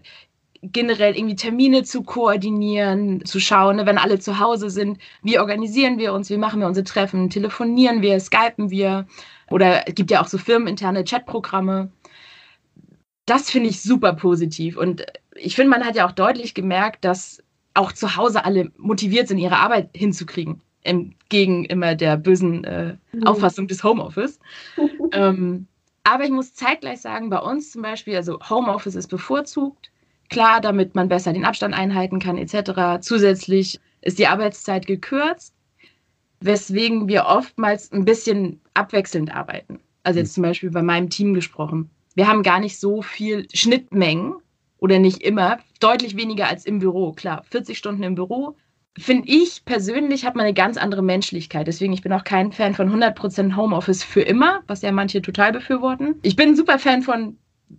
generell 0.61 1.15
irgendwie 1.17 1.35
Termine 1.35 1.83
zu 1.83 2.03
koordinieren, 2.03 3.25
zu 3.25 3.39
schauen, 3.39 3.75
ne, 3.75 3.85
wenn 3.85 3.97
alle 3.97 4.19
zu 4.19 4.39
Hause 4.39 4.69
sind, 4.69 4.97
wie 5.21 5.37
organisieren 5.37 5.97
wir 5.97 6.13
uns, 6.13 6.29
wie 6.29 6.37
machen 6.37 6.61
wir 6.61 6.67
unsere 6.67 6.85
Treffen, 6.85 7.29
telefonieren 7.29 8.01
wir, 8.01 8.17
skypen 8.19 8.69
wir 8.69 9.05
oder 9.51 9.87
es 9.87 9.95
gibt 9.95 10.09
ja 10.09 10.21
auch 10.21 10.27
so 10.27 10.37
firmeninterne 10.37 11.03
Chatprogramme. 11.03 11.91
Das 13.25 13.49
finde 13.49 13.69
ich 13.69 13.81
super 13.81 14.13
positiv 14.13 14.77
und 14.77 15.05
ich 15.35 15.55
finde, 15.55 15.69
man 15.69 15.85
hat 15.85 15.95
ja 15.95 16.07
auch 16.07 16.13
deutlich 16.13 16.53
gemerkt, 16.53 17.03
dass 17.03 17.42
auch 17.73 17.91
zu 17.91 18.15
Hause 18.15 18.45
alle 18.45 18.71
motiviert 18.77 19.27
sind, 19.27 19.37
ihre 19.37 19.57
Arbeit 19.57 19.89
hinzukriegen 19.95 20.61
entgegen 20.83 21.65
immer 21.65 21.95
der 21.95 22.17
bösen 22.17 22.63
äh, 22.63 22.95
mhm. 23.11 23.23
Auffassung 23.23 23.67
des 23.67 23.83
Homeoffice. 23.83 24.39
ähm, 25.11 25.67
aber 26.03 26.25
ich 26.25 26.31
muss 26.31 26.53
zeitgleich 26.53 27.01
sagen, 27.01 27.29
bei 27.29 27.39
uns 27.39 27.71
zum 27.71 27.81
Beispiel, 27.81 28.15
also 28.15 28.39
Homeoffice 28.49 28.95
ist 28.95 29.07
bevorzugt. 29.07 29.89
Klar, 30.29 30.61
damit 30.61 30.95
man 30.95 31.09
besser 31.09 31.31
den 31.31 31.45
Abstand 31.45 31.73
einhalten 31.73 32.19
kann, 32.19 32.37
etc. 32.37 33.01
Zusätzlich 33.01 33.79
ist 34.01 34.19
die 34.19 34.27
Arbeitszeit 34.27 34.85
gekürzt, 34.87 35.53
weswegen 36.39 37.07
wir 37.07 37.25
oftmals 37.25 37.91
ein 37.91 38.05
bisschen 38.05 38.59
abwechselnd 38.73 39.33
arbeiten. 39.33 39.79
Also 40.03 40.19
jetzt 40.19 40.31
mhm. 40.31 40.33
zum 40.35 40.43
Beispiel 40.43 40.71
bei 40.71 40.81
meinem 40.81 41.09
Team 41.09 41.33
gesprochen. 41.33 41.89
Wir 42.15 42.27
haben 42.27 42.43
gar 42.43 42.59
nicht 42.59 42.79
so 42.79 43.01
viel 43.01 43.47
Schnittmengen 43.53 44.35
oder 44.83 44.99
nicht 44.99 45.23
immer, 45.23 45.59
deutlich 45.79 46.17
weniger 46.17 46.49
als 46.49 46.65
im 46.65 46.79
Büro. 46.79 47.13
Klar, 47.13 47.45
40 47.49 47.77
Stunden 47.77 48.03
im 48.03 48.15
Büro, 48.15 48.57
finde 48.97 49.29
ich 49.29 49.63
persönlich, 49.63 50.25
hat 50.25 50.35
man 50.35 50.43
eine 50.43 50.53
ganz 50.53 50.75
andere 50.75 51.01
Menschlichkeit. 51.01 51.67
Deswegen, 51.67 51.93
ich 51.93 52.01
bin 52.01 52.11
auch 52.11 52.25
kein 52.25 52.51
Fan 52.51 52.73
von 52.73 52.93
100% 52.93 53.55
Homeoffice 53.55 54.03
für 54.03 54.19
immer, 54.19 54.61
was 54.67 54.81
ja 54.81 54.91
manche 54.91 55.21
total 55.21 55.53
befürworten. 55.53 56.19
Ich 56.21 56.35
bin 56.35 56.49
ein 56.49 56.55
super 56.57 56.79
Fan 56.79 57.01
von, 57.01 57.37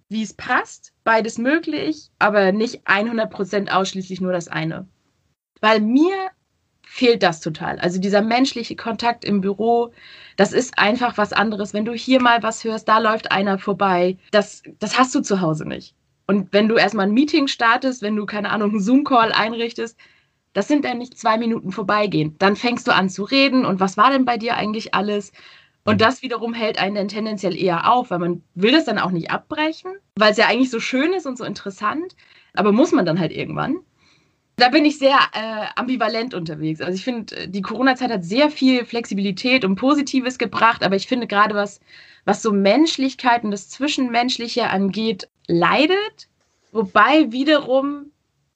wie 0.09 0.23
es 0.23 0.33
passt, 0.33 0.95
beides 1.05 1.37
möglich, 1.37 2.09
aber 2.19 2.53
nicht 2.53 2.89
100% 2.89 3.69
ausschließlich 3.71 4.23
nur 4.23 4.33
das 4.33 4.49
eine. 4.49 4.89
Weil 5.61 5.83
mir 5.83 6.15
fehlt 6.87 7.23
das 7.23 7.43
total. 7.43 7.79
Also 7.81 8.01
dieser 8.01 8.23
menschliche 8.23 8.77
Kontakt 8.77 9.27
im 9.27 9.43
Büro, 9.43 9.93
das 10.39 10.55
ist 10.55 10.79
einfach 10.79 11.19
was 11.19 11.35
anderes. 11.35 11.75
Wenn 11.75 11.85
du 11.85 11.93
hier 11.93 12.23
mal 12.23 12.43
was 12.43 12.65
hörst, 12.65 12.89
da 12.89 12.99
läuft 12.99 13.31
einer 13.31 13.59
vorbei, 13.59 14.17
das, 14.31 14.63
das 14.79 14.99
hast 14.99 15.15
du 15.15 15.21
zu 15.21 15.43
Hause 15.43 15.69
nicht. 15.69 15.95
Und 16.27 16.53
wenn 16.53 16.69
du 16.69 16.77
erstmal 16.77 17.07
ein 17.07 17.15
Meeting 17.15 17.49
startest, 17.49 18.03
wenn 18.03 18.17
du, 18.17 18.27
keine 18.27 18.51
Ahnung, 18.51 18.71
einen 18.71 18.81
Zoom-Call 18.81 19.33
einrichtest, 19.33 19.99
das 20.55 20.69
sind 20.69 20.85
dann 20.85 20.99
nicht 20.99 21.19
zwei 21.19 21.37
Minuten 21.37 21.73
vorbeigehen. 21.73 22.37
Dann 22.39 22.57
fängst 22.57 22.87
du 22.87 22.95
an 22.95 23.11
zu 23.11 23.25
reden 23.25 23.67
und 23.67 23.81
was 23.81 23.97
war 23.97 24.11
denn 24.11 24.25
bei 24.25 24.39
dir 24.39 24.57
eigentlich 24.57 24.95
alles? 24.95 25.33
Und 25.85 26.01
das 26.01 26.23
wiederum 26.23 26.55
hält 26.55 26.79
einen 26.79 26.95
dann 26.95 27.09
tendenziell 27.09 27.57
eher 27.57 27.93
auf, 27.93 28.11
weil 28.11 28.19
man 28.19 28.43
will 28.55 28.73
das 28.73 28.87
dann 28.87 28.99
auch 28.99 29.11
nicht 29.11 29.31
abbrechen, 29.31 29.93
weil 30.17 30.33
es 30.33 30.39
ja 30.39 30.47
eigentlich 30.47 30.71
so 30.71 30.81
schön 30.81 31.13
ist 31.13 31.27
und 31.27 31.37
so 31.37 31.45
interessant, 31.45 32.17
aber 32.55 32.73
muss 32.73 32.93
man 32.93 33.05
dann 33.05 33.21
halt 33.21 33.33
irgendwann. 33.33 33.81
Da 34.57 34.69
bin 34.69 34.85
ich 34.85 34.99
sehr 34.99 35.19
äh, 35.33 35.67
ambivalent 35.75 36.33
unterwegs. 36.33 36.81
Also 36.81 36.95
ich 36.95 37.03
finde, 37.03 37.49
die 37.49 37.63
Corona-Zeit 37.63 38.11
hat 38.11 38.25
sehr 38.25 38.51
viel 38.51 38.85
Flexibilität 38.85 39.65
und 39.65 39.75
Positives 39.75 40.39
gebracht, 40.39 40.85
aber 40.85 40.95
ich 40.95 41.09
finde 41.09 41.27
gerade 41.27 41.55
was, 41.55 41.81
was 42.25 42.41
so 42.41 42.53
Menschlichkeit 42.53 43.43
und 43.43 43.51
das 43.51 43.69
Zwischenmenschliche 43.69 44.71
angeht, 44.71 45.29
leidet. 45.49 46.29
Wobei 46.71 47.33
wiederum 47.33 48.13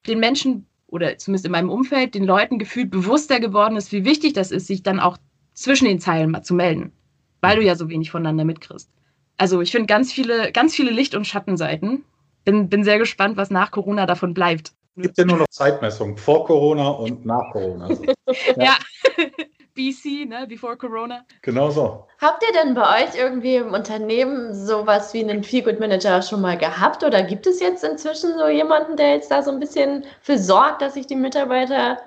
den 0.07 0.21
Menschen 0.21 0.67
oder 0.87 1.19
zumindest 1.19 1.47
in 1.47 1.53
meinem 1.53 1.71
Umfeld 1.71 2.15
den 2.15 2.25
Leuten 2.25 2.59
gefühlt 2.59 2.91
bewusster 2.91 3.41
geworden 3.41 3.77
ist, 3.77 3.93
wie 3.93 4.05
wichtig 4.05 4.33
das 4.33 4.51
ist, 4.53 4.67
sich 4.67 4.83
dann 4.83 5.01
auch 5.01 5.19
zwischen 5.53 5.85
den 5.85 6.01
Zeilen 6.01 6.31
mal 6.31 6.43
zu 6.43 6.55
melden, 6.55 6.93
weil 7.41 7.57
du 7.57 7.63
ja 7.63 7.75
so 7.75 7.89
wenig 7.89 8.11
voneinander 8.11 8.45
mitkriegst. 8.45 8.91
Also 9.37 9.61
ich 9.61 9.71
finde 9.71 9.87
ganz 9.87 10.13
viele, 10.13 10.53
ganz 10.53 10.75
viele 10.75 10.91
Licht- 10.91 11.15
und 11.15 11.27
Schattenseiten. 11.27 12.05
Bin, 12.45 12.69
bin 12.69 12.85
sehr 12.85 12.99
gespannt, 12.99 13.37
was 13.37 13.51
nach 13.51 13.71
Corona 13.71 14.07
davon 14.07 14.33
bleibt. 14.33 14.73
Es 14.99 15.03
gibt 15.03 15.19
ja 15.19 15.25
nur 15.25 15.39
noch 15.39 15.49
Zeitmessung 15.49 16.17
vor 16.17 16.45
Corona 16.45 16.89
und 16.89 17.25
nach 17.25 17.53
Corona. 17.53 17.89
ja. 18.57 18.63
ja. 18.65 18.77
BC, 19.75 20.27
ne, 20.27 20.45
before 20.49 20.77
Corona. 20.77 21.25
Genau 21.43 21.71
so. 21.71 22.05
Habt 22.21 22.43
ihr 22.43 22.53
denn 22.53 22.75
bei 22.75 23.05
euch 23.05 23.15
irgendwie 23.15 23.55
im 23.57 23.73
Unternehmen 23.73 24.53
sowas 24.53 25.15
wie 25.15 25.21
einen 25.21 25.45
Feelgood 25.45 25.79
Manager 25.79 26.21
schon 26.21 26.41
mal 26.41 26.59
gehabt 26.59 27.05
oder 27.05 27.23
gibt 27.23 27.47
es 27.47 27.61
jetzt 27.61 27.85
inzwischen 27.85 28.37
so 28.37 28.49
jemanden, 28.49 28.97
der 28.97 29.15
jetzt 29.15 29.31
da 29.31 29.41
so 29.41 29.53
ein 29.53 29.61
bisschen 29.61 30.05
für 30.21 30.37
sorgt, 30.37 30.83
dass 30.83 30.95
sich 30.95 31.07
die 31.07 31.15
Mitarbeiter 31.15 31.99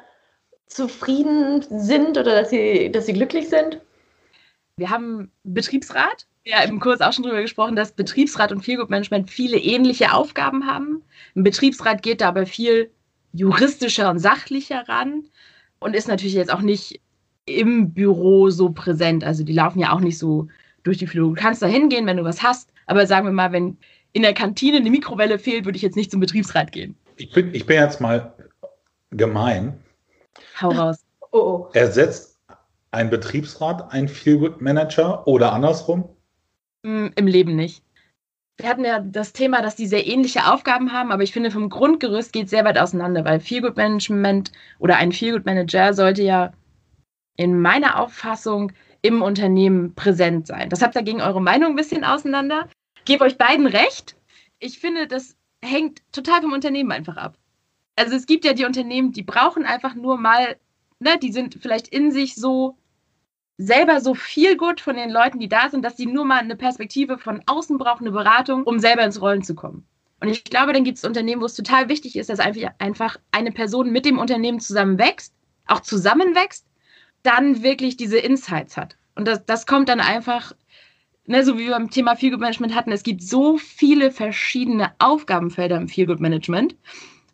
zufrieden 0.67 1.65
sind 1.69 2.17
oder 2.17 2.41
dass 2.41 2.49
sie, 2.49 2.91
dass 2.91 3.05
sie 3.05 3.13
glücklich 3.13 3.47
sind? 3.47 3.79
Wir 4.75 4.89
haben 4.89 5.31
Betriebsrat. 5.43 6.27
Ja, 6.43 6.63
im 6.63 6.79
Kurs 6.79 7.01
auch 7.01 7.13
schon 7.13 7.23
darüber 7.23 7.41
gesprochen, 7.41 7.75
dass 7.75 7.91
Betriebsrat 7.91 8.51
und 8.51 8.63
Feelgood 8.63 8.89
Management 8.89 9.29
viele 9.29 9.57
ähnliche 9.57 10.13
Aufgaben 10.13 10.65
haben. 10.65 11.03
Ein 11.35 11.43
Betriebsrat 11.43 12.01
geht 12.01 12.21
da 12.21 12.29
aber 12.29 12.45
viel 12.45 12.91
juristischer 13.33 14.09
und 14.09 14.19
sachlicher 14.19 14.87
ran 14.87 15.25
und 15.79 15.95
ist 15.95 16.07
natürlich 16.07 16.33
jetzt 16.33 16.51
auch 16.51 16.61
nicht 16.61 16.99
im 17.45 17.93
Büro 17.93 18.49
so 18.49 18.71
präsent. 18.71 19.23
Also 19.23 19.43
die 19.43 19.53
laufen 19.53 19.79
ja 19.79 19.91
auch 19.91 19.99
nicht 19.99 20.17
so 20.17 20.47
durch 20.83 20.97
die 20.97 21.07
Flur. 21.07 21.29
Du 21.29 21.41
kannst 21.41 21.61
da 21.61 21.67
hingehen, 21.67 22.07
wenn 22.07 22.17
du 22.17 22.23
was 22.23 22.41
hast, 22.41 22.73
aber 22.87 23.05
sagen 23.05 23.27
wir 23.27 23.33
mal, 23.33 23.51
wenn 23.51 23.77
in 24.13 24.23
der 24.23 24.33
Kantine 24.33 24.77
eine 24.77 24.89
Mikrowelle 24.89 25.37
fehlt, 25.39 25.65
würde 25.65 25.75
ich 25.75 25.83
jetzt 25.83 25.95
nicht 25.95 26.11
zum 26.11 26.19
Betriebsrat 26.19 26.71
gehen. 26.71 26.95
Ich 27.17 27.31
bin, 27.31 27.53
ich 27.53 27.65
bin 27.65 27.77
jetzt 27.77 28.01
mal 28.01 28.33
gemein. 29.11 29.79
Hau 30.59 30.69
raus. 30.69 30.97
Oh, 31.33 31.69
oh. 31.69 31.69
Ersetzt 31.71 32.37
ein 32.91 33.09
Betriebsrat 33.09 33.93
ein 33.93 34.09
Feelgood 34.09 34.59
Manager 34.59 35.25
oder 35.25 35.53
andersrum? 35.53 36.09
Mm, 36.83 37.07
Im 37.15 37.27
Leben 37.27 37.55
nicht. 37.55 37.83
Wir 38.57 38.69
hatten 38.69 38.85
ja 38.85 38.99
das 38.99 39.33
Thema, 39.33 39.61
dass 39.61 39.75
die 39.75 39.87
sehr 39.87 40.05
ähnliche 40.05 40.51
Aufgaben 40.51 40.91
haben, 40.91 41.11
aber 41.11 41.23
ich 41.23 41.33
finde, 41.33 41.51
vom 41.51 41.69
Grundgerüst 41.69 42.31
geht 42.31 42.45
es 42.45 42.51
sehr 42.51 42.65
weit 42.65 42.77
auseinander, 42.77 43.25
weil 43.25 43.39
Feelgood 43.39 43.75
Management 43.77 44.51
oder 44.77 44.97
ein 44.97 45.11
Feelgood 45.11 45.45
Manager 45.45 45.93
sollte 45.93 46.21
ja 46.21 46.53
in 47.37 47.59
meiner 47.59 47.99
Auffassung 47.99 48.71
im 49.01 49.21
Unternehmen 49.23 49.95
präsent 49.95 50.45
sein. 50.45 50.69
Das 50.69 50.81
habt 50.81 50.95
da 50.95 51.01
gegen 51.01 51.21
eure 51.21 51.41
Meinung 51.41 51.71
ein 51.71 51.75
bisschen 51.75 52.03
auseinander. 52.03 52.67
Gebe 53.05 53.23
euch 53.23 53.37
beiden 53.37 53.65
recht. 53.65 54.15
Ich 54.59 54.77
finde, 54.77 55.07
das 55.07 55.35
hängt 55.63 56.01
total 56.11 56.41
vom 56.41 56.53
Unternehmen 56.53 56.91
einfach 56.91 57.17
ab. 57.17 57.37
Also 57.95 58.15
es 58.15 58.27
gibt 58.27 58.45
ja 58.45 58.53
die 58.53 58.65
Unternehmen, 58.65 59.11
die 59.11 59.23
brauchen 59.23 59.65
einfach 59.65 59.95
nur 59.95 60.17
mal, 60.17 60.57
ne, 60.99 61.17
die 61.17 61.31
sind 61.31 61.57
vielleicht 61.59 61.87
in 61.87 62.11
sich 62.11 62.35
so 62.35 62.77
selber 63.57 64.01
so 64.01 64.13
viel 64.15 64.57
gut 64.57 64.81
von 64.81 64.95
den 64.95 65.09
Leuten, 65.09 65.39
die 65.39 65.49
da 65.49 65.69
sind, 65.69 65.83
dass 65.83 65.97
sie 65.97 66.05
nur 66.05 66.25
mal 66.25 66.39
eine 66.39 66.55
Perspektive 66.55 67.17
von 67.17 67.41
außen 67.45 67.77
brauchen, 67.77 68.05
eine 68.07 68.11
Beratung, 68.11 68.63
um 68.63 68.79
selber 68.79 69.03
ins 69.03 69.21
Rollen 69.21 69.43
zu 69.43 69.55
kommen. 69.55 69.85
Und 70.19 70.29
ich 70.29 70.43
glaube, 70.43 70.73
dann 70.73 70.83
gibt 70.83 70.99
es 70.99 71.05
Unternehmen, 71.05 71.41
wo 71.41 71.45
es 71.45 71.55
total 71.55 71.89
wichtig 71.89 72.15
ist, 72.15 72.29
dass 72.29 72.39
einfach 72.39 73.17
eine 73.31 73.51
Person 73.51 73.91
mit 73.91 74.05
dem 74.05 74.19
Unternehmen 74.19 74.59
zusammen 74.59 74.99
wächst, 74.99 75.33
auch 75.67 75.81
zusammenwächst 75.81 76.65
dann 77.23 77.63
wirklich 77.63 77.97
diese 77.97 78.19
Insights 78.19 78.77
hat. 78.77 78.97
Und 79.15 79.27
das, 79.27 79.45
das 79.45 79.65
kommt 79.65 79.89
dann 79.89 79.99
einfach, 79.99 80.53
ne, 81.25 81.43
so 81.43 81.57
wie 81.57 81.65
wir 81.65 81.71
beim 81.71 81.89
Thema 81.89 82.15
Feelgood 82.15 82.39
Management 82.39 82.75
hatten, 82.75 82.91
es 82.91 83.03
gibt 83.03 83.23
so 83.23 83.57
viele 83.57 84.11
verschiedene 84.11 84.91
Aufgabenfelder 84.99 85.77
im 85.77 85.87
Feelgood 85.87 86.19
Management. 86.19 86.75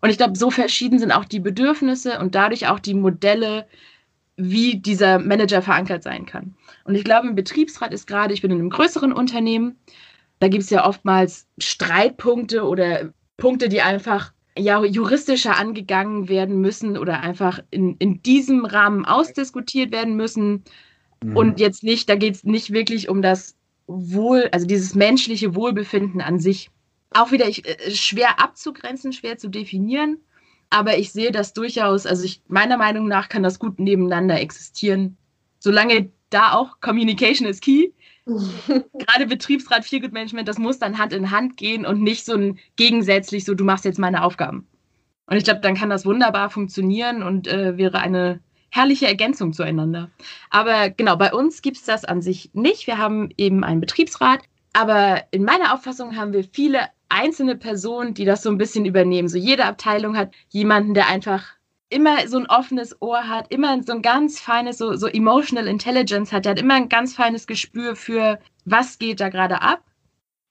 Und 0.02 0.10
ich 0.10 0.18
glaube, 0.18 0.38
so 0.38 0.50
verschieden 0.50 1.00
sind 1.00 1.12
auch 1.12 1.26
die 1.26 1.40
Bedürfnisse 1.40 2.20
und 2.20 2.36
dadurch 2.36 2.68
auch 2.68 2.80
die 2.80 2.94
Modelle, 2.94 3.68
wie 4.38 4.78
dieser 4.78 5.20
Manager 5.20 5.62
verankert 5.62 6.04
sein 6.04 6.26
kann. 6.26 6.56
Und 6.86 6.96
ich 6.96 7.04
glaube, 7.04 7.28
im 7.28 7.36
Betriebsrat 7.36 7.94
ist 7.94 8.08
gerade, 8.08 8.34
ich 8.34 8.42
bin 8.42 8.52
in 8.52 8.60
einem 8.60 8.70
größeren 8.70 9.12
Unternehmen, 9.12 9.78
da 10.40 10.48
gibt 10.48 10.64
es 10.64 10.70
ja 10.70 10.88
oftmals 10.88 11.48
Streitpunkte 11.58 12.64
oder 12.64 13.12
Punkte, 13.38 13.68
die 13.68 13.82
einfach 13.82 14.32
ja 14.58 14.84
juristischer 14.84 15.58
angegangen 15.58 16.30
werden 16.30 16.62
müssen 16.62 16.98
oder 16.98 17.20
einfach 17.22 17.60
in, 17.72 17.96
in 17.98 18.22
diesem 18.22 18.66
Rahmen 18.66 19.06
ausdiskutiert 19.06 19.92
werden 19.92 20.16
müssen. 20.16 20.64
Mhm. 21.24 21.36
Und 21.36 21.60
jetzt 21.60 21.84
nicht, 21.84 22.08
da 22.08 22.16
geht 22.16 22.36
es 22.36 22.44
nicht 22.44 22.72
wirklich 22.72 23.10
um 23.10 23.22
das 23.22 23.56
Wohl, 23.88 24.50
also 24.52 24.68
dieses 24.68 24.96
menschliche 24.96 25.56
Wohlbefinden 25.56 26.22
an 26.22 26.40
sich. 26.40 26.70
Auch 27.12 27.32
wieder 27.32 27.48
ich, 27.48 27.68
äh, 27.68 27.92
schwer 27.92 28.40
abzugrenzen, 28.40 29.14
schwer 29.14 29.38
zu 29.38 29.48
definieren. 29.48 30.18
Aber 30.70 30.98
ich 30.98 31.12
sehe 31.12 31.32
das 31.32 31.54
durchaus, 31.54 32.06
also 32.06 32.24
ich, 32.24 32.42
meiner 32.48 32.78
Meinung 32.78 33.08
nach 33.08 33.30
kann 33.30 33.44
das 33.44 33.60
gut 33.60 33.80
nebeneinander 33.80 34.40
existieren. 34.40 35.18
Solange 35.60 36.12
da 36.30 36.54
auch 36.54 36.80
Communication 36.82 37.48
is 37.48 37.62
key, 37.62 37.92
gerade 38.26 39.28
Betriebsrat 39.28 39.86
Feelgood 39.86 40.12
Management, 40.12 40.48
das 40.48 40.58
muss 40.58 40.80
dann 40.80 40.98
Hand 40.98 41.14
in 41.14 41.32
Hand 41.32 41.56
gehen 41.56 41.86
und 41.86 42.02
nicht 42.02 42.26
so 42.26 42.34
ein 42.34 42.60
gegensätzlich 42.76 43.46
so, 43.46 43.54
du 43.54 43.64
machst 43.64 43.86
jetzt 43.86 44.00
meine 44.00 44.24
Aufgaben. 44.24 44.68
Und 45.28 45.38
ich 45.38 45.44
glaube, 45.44 45.62
dann 45.62 45.76
kann 45.76 45.90
das 45.90 46.06
wunderbar 46.06 46.50
funktionieren 46.50 47.24
und 47.24 47.48
äh, 47.48 47.78
wäre 47.78 48.00
eine 48.00 48.42
herrliche 48.70 49.08
Ergänzung 49.08 49.54
zueinander. 49.54 50.10
Aber 50.50 50.90
genau, 50.90 51.16
bei 51.16 51.34
uns 51.34 51.62
gibt 51.62 51.78
es 51.78 51.84
das 51.84 52.06
an 52.06 52.22
sich 52.22 52.52
nicht. 52.54 52.88
Wir 52.88 52.98
haben 52.98 53.30
eben 53.38 53.64
einen 53.64 53.82
Betriebsrat, 53.82 54.42
aber 54.74 55.24
in 55.32 55.44
meiner 55.44 55.74
Auffassung 55.74 56.16
haben 56.16 56.34
wir 56.34 56.44
viele 56.44 56.88
einzelne 57.10 57.56
Personen, 57.56 58.14
die 58.14 58.26
das 58.26 58.44
so 58.44 58.50
ein 58.50 58.58
bisschen 58.58 58.86
übernehmen. 58.86 59.28
So 59.28 59.38
jede 59.38 59.66
Abteilung 59.66 60.18
hat 60.18 60.32
jemanden, 60.50 60.94
der 60.94 61.08
einfach 61.08 61.58
immer 61.90 62.28
so 62.28 62.38
ein 62.38 62.48
offenes 62.48 63.02
Ohr 63.02 63.28
hat, 63.28 63.52
immer 63.52 63.82
so 63.84 63.94
ein 63.94 64.02
ganz 64.02 64.40
feines, 64.40 64.78
so, 64.78 64.96
so 64.96 65.08
Emotional 65.08 65.68
Intelligence 65.68 66.32
hat. 66.32 66.46
Der 66.46 66.52
hat 66.52 66.60
immer 66.60 66.76
ein 66.76 66.90
ganz 66.90 67.16
feines 67.16 67.48
Gespür 67.48 67.96
für, 67.96 68.40
was 68.66 69.00
geht 69.00 69.20
da 69.20 69.30
gerade 69.30 69.62
ab 69.62 69.82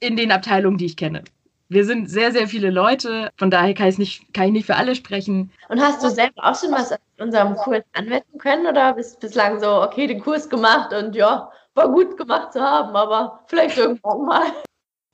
in 0.01 0.17
den 0.17 0.33
Abteilungen, 0.33 0.79
die 0.79 0.87
ich 0.87 0.97
kenne. 0.97 1.25
Wir 1.69 1.85
sind 1.85 2.09
sehr, 2.09 2.31
sehr 2.31 2.47
viele 2.47 2.71
Leute, 2.71 3.31
von 3.37 3.51
daher 3.51 3.75
kann 3.75 3.89
ich 3.89 3.99
nicht, 3.99 4.33
kann 4.33 4.47
ich 4.47 4.53
nicht 4.53 4.67
für 4.67 4.77
alle 4.77 4.95
sprechen. 4.95 5.51
Und 5.69 5.81
hast 5.81 6.03
du 6.03 6.09
selber 6.09 6.45
auch 6.45 6.59
schon 6.59 6.71
was 6.71 6.93
in 6.93 6.99
unserem 7.19 7.57
Kurs 7.57 7.83
anwenden 7.93 8.39
können 8.39 8.67
oder 8.67 8.93
bist 8.93 9.19
bislang 9.19 9.59
so, 9.59 9.83
okay, 9.83 10.07
den 10.07 10.21
Kurs 10.21 10.49
gemacht 10.49 10.93
und 10.93 11.17
ja, 11.17 11.51
war 11.75 11.89
gut 11.89 12.17
gemacht 12.17 12.53
zu 12.53 12.61
haben, 12.61 12.95
aber 12.95 13.41
vielleicht 13.49 13.79
irgendwann 13.79 14.25
mal? 14.25 14.53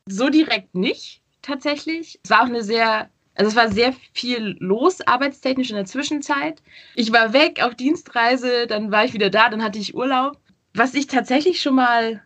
So 0.07 0.29
direkt 0.29 0.75
nicht, 0.75 1.22
tatsächlich. 1.43 2.21
Es 2.23 2.31
war 2.31 2.43
auch 2.43 2.47
eine 2.47 2.63
sehr 2.63 3.11
also 3.35 3.49
es 3.49 3.57
war 3.57 3.71
sehr 3.73 3.95
viel 4.13 4.57
los, 4.61 5.01
arbeitstechnisch 5.01 5.71
in 5.71 5.77
der 5.77 5.87
Zwischenzeit. 5.87 6.63
Ich 6.95 7.13
war 7.13 7.33
weg 7.33 7.63
auf 7.63 7.75
Dienstreise, 7.75 8.67
dann 8.67 8.93
war 8.93 9.05
ich 9.05 9.15
wieder 9.15 9.31
da, 9.31 9.49
dann 9.49 9.63
hatte 9.63 9.79
ich 9.79 9.95
Urlaub. 9.95 10.39
Was 10.75 10.95
ich 10.95 11.07
tatsächlich 11.07 11.61
schon 11.61 11.77
mal 11.77 12.23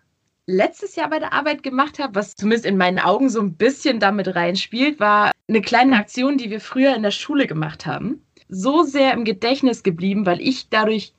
letztes 0.46 0.96
Jahr 0.96 1.10
bei 1.10 1.18
der 1.18 1.32
Arbeit 1.32 1.62
gemacht 1.62 1.98
habe, 1.98 2.14
was 2.14 2.34
zumindest 2.34 2.66
in 2.66 2.76
meinen 2.76 2.98
Augen 2.98 3.28
so 3.28 3.40
ein 3.40 3.54
bisschen 3.54 4.00
damit 4.00 4.34
reinspielt, 4.34 5.00
war 5.00 5.32
eine 5.48 5.60
kleine 5.60 5.96
Aktion, 5.96 6.38
die 6.38 6.50
wir 6.50 6.60
früher 6.60 6.94
in 6.94 7.02
der 7.02 7.10
Schule 7.10 7.46
gemacht 7.46 7.86
haben. 7.86 8.24
So 8.48 8.82
sehr 8.82 9.12
im 9.12 9.24
Gedächtnis 9.24 9.82
geblieben, 9.82 10.26
weil 10.26 10.40
ich 10.40 10.68
dadurch 10.70 11.12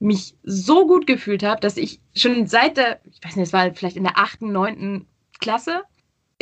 mich 0.00 0.34
so 0.42 0.86
gut 0.86 1.06
gefühlt 1.06 1.44
habe, 1.44 1.60
dass 1.60 1.76
ich 1.76 2.00
schon 2.14 2.46
seit 2.48 2.76
der, 2.76 3.00
ich 3.04 3.24
weiß 3.24 3.36
nicht, 3.36 3.46
es 3.46 3.52
war 3.52 3.72
vielleicht 3.72 3.96
in 3.96 4.02
der 4.02 4.18
achten, 4.18 4.50
neunten 4.50 5.06
Klasse, 5.40 5.82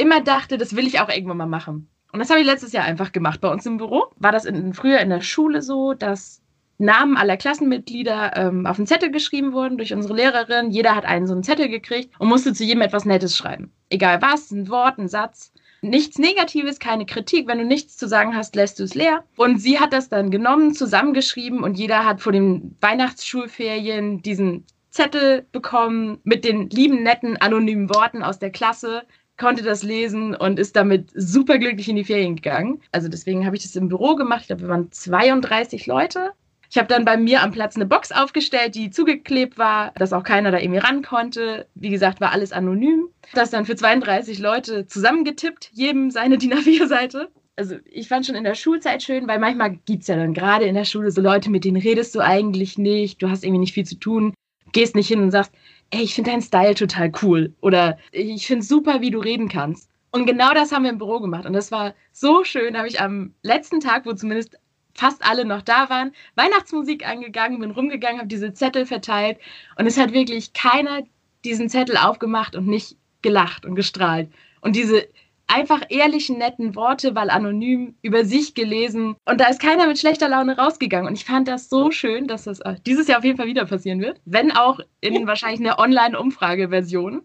immer 0.00 0.21
dachte, 0.21 0.59
das 0.59 0.75
will 0.75 0.87
ich 0.87 1.00
auch 1.00 1.09
irgendwann 1.09 1.37
mal 1.37 1.47
machen. 1.47 1.88
Und 2.12 2.19
das 2.19 2.30
habe 2.30 2.40
ich 2.40 2.47
letztes 2.47 2.73
Jahr 2.73 2.85
einfach 2.85 3.12
gemacht. 3.12 3.40
Bei 3.40 3.50
uns 3.50 3.66
im 3.66 3.76
Büro 3.76 4.07
war 4.16 4.33
das 4.33 4.45
in, 4.45 4.75
früher 4.75 4.99
in 4.99 5.11
der 5.11 5.21
Schule 5.21 5.62
so, 5.62 5.95
dass 5.95 6.42
Namen 6.78 7.16
aller 7.16 7.37
Klassenmitglieder 7.37 8.37
ähm, 8.37 8.66
auf 8.66 8.78
einen 8.78 8.87
Zettel 8.87 9.11
geschrieben 9.11 9.52
wurden 9.52 9.76
durch 9.76 9.92
unsere 9.92 10.14
Lehrerin. 10.14 10.71
Jeder 10.71 10.97
hat 10.97 11.04
einen 11.04 11.26
so 11.26 11.35
einen 11.35 11.42
Zettel 11.42 11.69
gekriegt 11.69 12.12
und 12.19 12.28
musste 12.28 12.54
zu 12.54 12.64
jedem 12.64 12.80
etwas 12.80 13.04
Nettes 13.04 13.37
schreiben. 13.37 13.71
Egal 13.90 14.23
was, 14.23 14.50
ein 14.50 14.69
Wort, 14.71 14.99
ein 14.99 15.09
Satz. 15.09 15.52
Nichts 15.83 16.19
Negatives, 16.19 16.78
keine 16.78 17.07
Kritik. 17.07 17.47
Wenn 17.47 17.59
du 17.59 17.64
nichts 17.64 17.97
zu 17.97 18.09
sagen 18.09 18.35
hast, 18.35 18.57
lässt 18.57 18.78
du 18.78 18.85
es 18.85 18.95
leer. 18.95 19.25
Und 19.37 19.59
sie 19.59 19.78
hat 19.78 19.92
das 19.92 20.09
dann 20.09 20.30
genommen, 20.30 20.75
zusammengeschrieben 20.75 21.62
und 21.62 21.78
jeder 21.78 22.04
hat 22.04 22.21
vor 22.21 22.33
den 22.33 22.76
Weihnachtsschulferien 22.80 24.23
diesen 24.23 24.64
Zettel 24.90 25.47
bekommen 25.52 26.19
mit 26.25 26.45
den 26.45 26.69
lieben, 26.71 27.02
netten, 27.02 27.37
anonymen 27.37 27.88
Worten 27.90 28.23
aus 28.23 28.38
der 28.38 28.50
Klasse 28.50 29.02
konnte 29.40 29.64
das 29.64 29.82
lesen 29.82 30.35
und 30.35 30.59
ist 30.59 30.76
damit 30.76 31.11
super 31.14 31.59
glücklich 31.59 31.88
in 31.88 31.97
die 31.97 32.04
Ferien 32.04 32.37
gegangen. 32.37 32.80
Also 32.92 33.09
deswegen 33.09 33.44
habe 33.47 33.56
ich 33.56 33.62
das 33.62 33.75
im 33.75 33.88
Büro 33.88 34.14
gemacht. 34.14 34.42
Ich 34.42 34.47
glaube, 34.49 34.62
wir 34.62 34.68
waren 34.68 34.92
32 34.92 35.87
Leute. 35.87 36.30
Ich 36.70 36.78
habe 36.78 36.87
dann 36.87 37.04
bei 37.04 37.16
mir 37.16 37.42
am 37.42 37.50
Platz 37.50 37.75
eine 37.75 37.87
Box 37.87 38.12
aufgestellt, 38.12 38.76
die 38.76 38.90
zugeklebt 38.90 39.59
war, 39.59 39.92
dass 39.97 40.12
auch 40.12 40.23
keiner 40.23 40.52
da 40.52 40.59
irgendwie 40.59 40.78
ran 40.78 41.02
konnte. 41.02 41.66
Wie 41.75 41.90
gesagt, 41.90 42.20
war 42.20 42.30
alles 42.30 42.52
anonym. 42.52 43.09
Das 43.35 43.50
dann 43.50 43.66
für 43.66 43.75
32 43.75 44.38
Leute 44.38 44.87
zusammengetippt, 44.87 45.70
jedem 45.73 46.12
seine 46.12 46.38
DIN 46.38 46.54
A4-Seite. 46.54 47.30
Also 47.56 47.76
ich 47.87 48.09
fand 48.09 48.26
schon 48.26 48.37
in 48.37 48.44
der 48.44 48.54
Schulzeit 48.54 49.02
schön, 49.02 49.26
weil 49.26 49.40
manchmal 49.40 49.76
gibt 49.85 50.02
es 50.02 50.09
ja 50.09 50.16
dann 50.16 50.32
gerade 50.32 50.66
in 50.66 50.76
der 50.76 50.85
Schule 50.85 51.11
so 51.11 51.20
Leute, 51.20 51.50
mit 51.50 51.64
denen 51.64 51.80
redest 51.80 52.14
du 52.14 52.20
eigentlich 52.20 52.78
nicht, 52.78 53.20
du 53.20 53.28
hast 53.28 53.42
irgendwie 53.42 53.61
nicht 53.61 53.75
viel 53.75 53.85
zu 53.85 53.97
tun, 53.97 54.32
gehst 54.73 54.94
nicht 54.94 55.09
hin 55.09 55.20
und 55.23 55.30
sagst, 55.30 55.52
ey, 55.90 56.02
ich 56.02 56.14
finde 56.14 56.30
deinen 56.30 56.42
Style 56.42 56.75
total 56.75 57.12
cool 57.23 57.54
oder 57.61 57.99
ich 58.12 58.47
finde 58.47 58.64
super, 58.64 59.00
wie 59.00 59.11
du 59.11 59.18
reden 59.18 59.49
kannst. 59.49 59.90
Und 60.12 60.26
genau 60.26 60.52
das 60.54 60.73
haben 60.73 60.82
wir 60.82 60.90
im 60.90 60.99
Büro 60.99 61.20
gemacht 61.20 61.47
und 61.47 61.52
das 61.52 61.70
war 61.70 61.94
so 62.12 62.42
schön, 62.44 62.76
habe 62.76 62.88
ich 62.88 63.00
am 63.00 63.35
letzten 63.42 63.80
Tag, 63.80 64.06
wo 64.06 64.12
zumindest 64.12 64.56
fast 64.94 65.25
alle 65.25 65.44
noch 65.44 65.62
da 65.62 65.88
waren, 65.88 66.12
Weihnachtsmusik 66.35 67.06
angegangen, 67.06 67.61
bin 67.61 67.70
rumgegangen, 67.70 68.18
habe 68.18 68.28
diese 68.28 68.52
Zettel 68.52 68.87
verteilt 68.87 69.38
und 69.76 69.87
es 69.87 69.97
hat 69.97 70.12
wirklich 70.12 70.52
keiner 70.52 71.02
diesen 71.44 71.68
Zettel 71.68 71.97
aufgemacht 71.97 72.56
und 72.56 72.66
nicht 72.66 72.97
gelacht 73.23 73.64
und 73.64 73.76
gestrahlt. 73.76 74.30
Und 74.61 74.75
diese 74.76 75.06
einfach 75.50 75.83
ehrlichen, 75.88 76.38
netten 76.38 76.75
Worte, 76.75 77.14
weil 77.14 77.30
anonym 77.30 77.95
über 78.02 78.25
sich 78.25 78.54
gelesen. 78.54 79.16
Und 79.25 79.40
da 79.40 79.49
ist 79.49 79.61
keiner 79.61 79.87
mit 79.87 79.99
schlechter 79.99 80.28
Laune 80.28 80.57
rausgegangen. 80.57 81.09
Und 81.09 81.14
ich 81.14 81.25
fand 81.25 81.49
das 81.49 81.69
so 81.69 81.90
schön, 81.90 82.26
dass 82.26 82.45
das 82.45 82.61
äh, 82.61 82.76
dieses 82.87 83.09
Jahr 83.09 83.19
auf 83.19 83.25
jeden 83.25 83.37
Fall 83.37 83.47
wieder 83.47 83.66
passieren 83.66 84.00
wird. 84.00 84.21
Wenn 84.25 84.52
auch 84.52 84.80
in 85.00 85.26
wahrscheinlich 85.26 85.61
einer 85.61 85.78
Online-Umfrage-Version. 85.78 87.23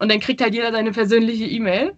Und 0.00 0.10
dann 0.10 0.20
kriegt 0.20 0.40
halt 0.40 0.54
jeder 0.54 0.72
seine 0.72 0.92
persönliche 0.92 1.46
E-Mail. 1.46 1.96